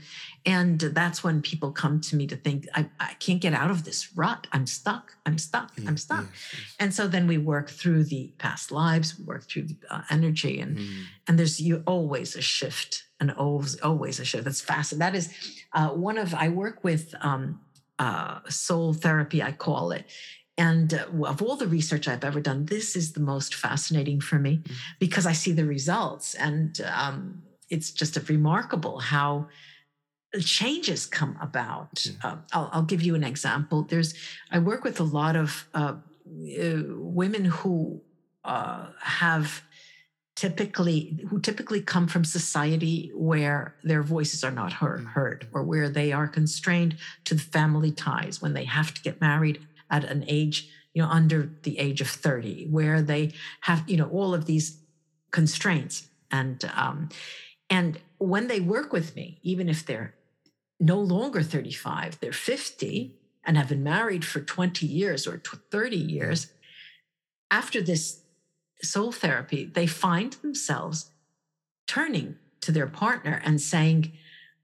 [0.46, 3.82] and that's when people come to me to think, "I, I can't get out of
[3.82, 4.46] this rut.
[4.52, 5.16] I'm stuck.
[5.26, 5.72] I'm stuck.
[5.76, 6.26] Yeah, I'm stuck."
[6.78, 10.60] And so then we work through the past lives, we work through the uh, energy,
[10.60, 14.44] and Mm, and there's you always a shift, and always always a shift.
[14.44, 15.04] That's fascinating.
[15.06, 15.26] That is
[15.78, 17.60] uh, one of I work with um,
[17.98, 20.04] uh, soul therapy, I call it.
[20.58, 24.38] And uh, of all the research I've ever done, this is the most fascinating for
[24.38, 24.72] me Mhm.
[24.98, 29.48] because I see the results, and um, it's just remarkable how
[30.40, 32.04] changes come about.
[32.04, 32.12] Yeah.
[32.22, 33.82] Uh, I'll, I'll give you an example.
[33.84, 34.12] There's
[34.50, 35.94] I work with a lot of uh,
[36.62, 38.02] uh, women who
[38.44, 39.62] uh, have
[40.36, 45.12] typically who typically come from society where their voices are not heard, Mm.
[45.12, 49.20] heard or where they are constrained to the family ties when they have to get
[49.20, 49.58] married
[49.90, 53.32] at an age you know under the age of 30 where they
[53.62, 54.78] have you know all of these
[55.30, 56.08] constraints.
[56.30, 57.08] And um
[57.70, 60.14] and when they work with me even if they're
[60.80, 66.52] no longer 35 they're 50 and have been married for 20 years or 30 years
[67.50, 68.22] after this
[68.82, 71.10] soul therapy they find themselves
[71.86, 74.12] turning to their partner and saying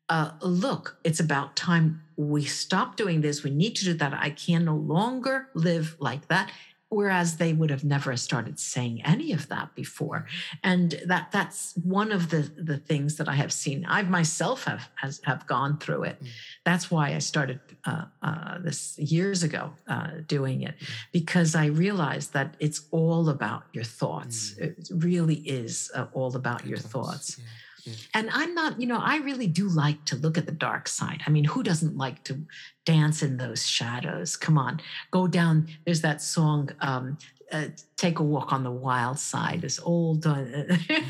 [0.08, 3.42] uh, look it's about time we stop doing this.
[3.42, 4.14] We need to do that.
[4.14, 6.50] I can no longer live like that.
[6.90, 10.26] Whereas they would have never started saying any of that before.
[10.62, 13.84] And that that's one of the the things that i have seen.
[13.88, 16.22] I myself have has, have gone through it.
[16.22, 16.28] Mm.
[16.64, 20.74] that's why i started uh, uh, this years ago uh, doing it
[21.10, 24.54] because i realized that it's all about your thoughts.
[24.58, 27.38] It really is uh, all about your thoughts.
[27.38, 27.44] Yeah,
[27.84, 27.94] yeah.
[28.14, 31.22] and I'm not, you know, I really do like to look at the dark side.
[31.26, 32.40] I mean, who doesn't like to
[32.84, 34.36] dance in those shadows?
[34.36, 34.80] Come on,
[35.10, 35.68] go down.
[35.84, 37.18] There's that song, um,
[37.52, 37.66] uh,
[37.96, 40.44] "Take a Walk on the Wild Side." This old, uh,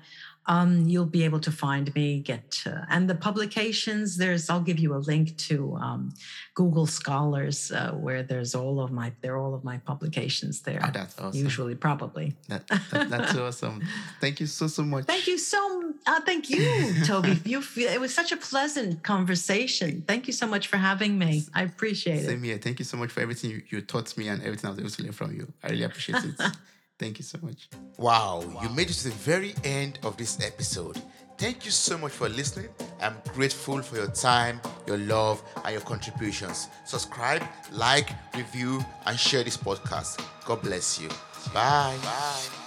[0.47, 2.21] Um, you'll be able to find me.
[2.21, 4.17] Get uh, and the publications.
[4.17, 4.51] There's.
[4.51, 6.15] I'll give you a link to um,
[6.55, 9.13] Google Scholars, uh, where there's all of my.
[9.23, 10.81] There are all of my publications there.
[10.83, 11.41] Ah, that's awesome.
[11.41, 12.35] Usually, probably.
[12.49, 13.83] That, that- that's awesome.
[14.21, 15.05] Thank you so so much.
[15.07, 15.93] Thank you so.
[16.07, 17.41] Uh, thank you, Toby.
[17.45, 17.63] You.
[17.77, 20.03] It was such a pleasant conversation.
[20.07, 21.45] Thank you so much for having me.
[21.55, 22.27] I appreciate it.
[22.27, 22.59] Same here.
[22.59, 24.91] Thank you so much for everything you, you taught me and everything I was able
[24.91, 25.53] to learn from you.
[25.63, 26.35] I really appreciate it.
[27.05, 27.69] Thank you so much.
[27.99, 31.03] Wow, you made it to the very end of this episode.
[31.37, 32.69] Thank you so much for listening.
[32.99, 36.69] I'm grateful for your time, your love, and your contributions.
[36.87, 37.43] Subscribe,
[37.73, 40.25] like, review, and share this podcast.
[40.47, 41.11] God bless you.
[41.53, 41.95] Bye.
[42.03, 42.64] Bye.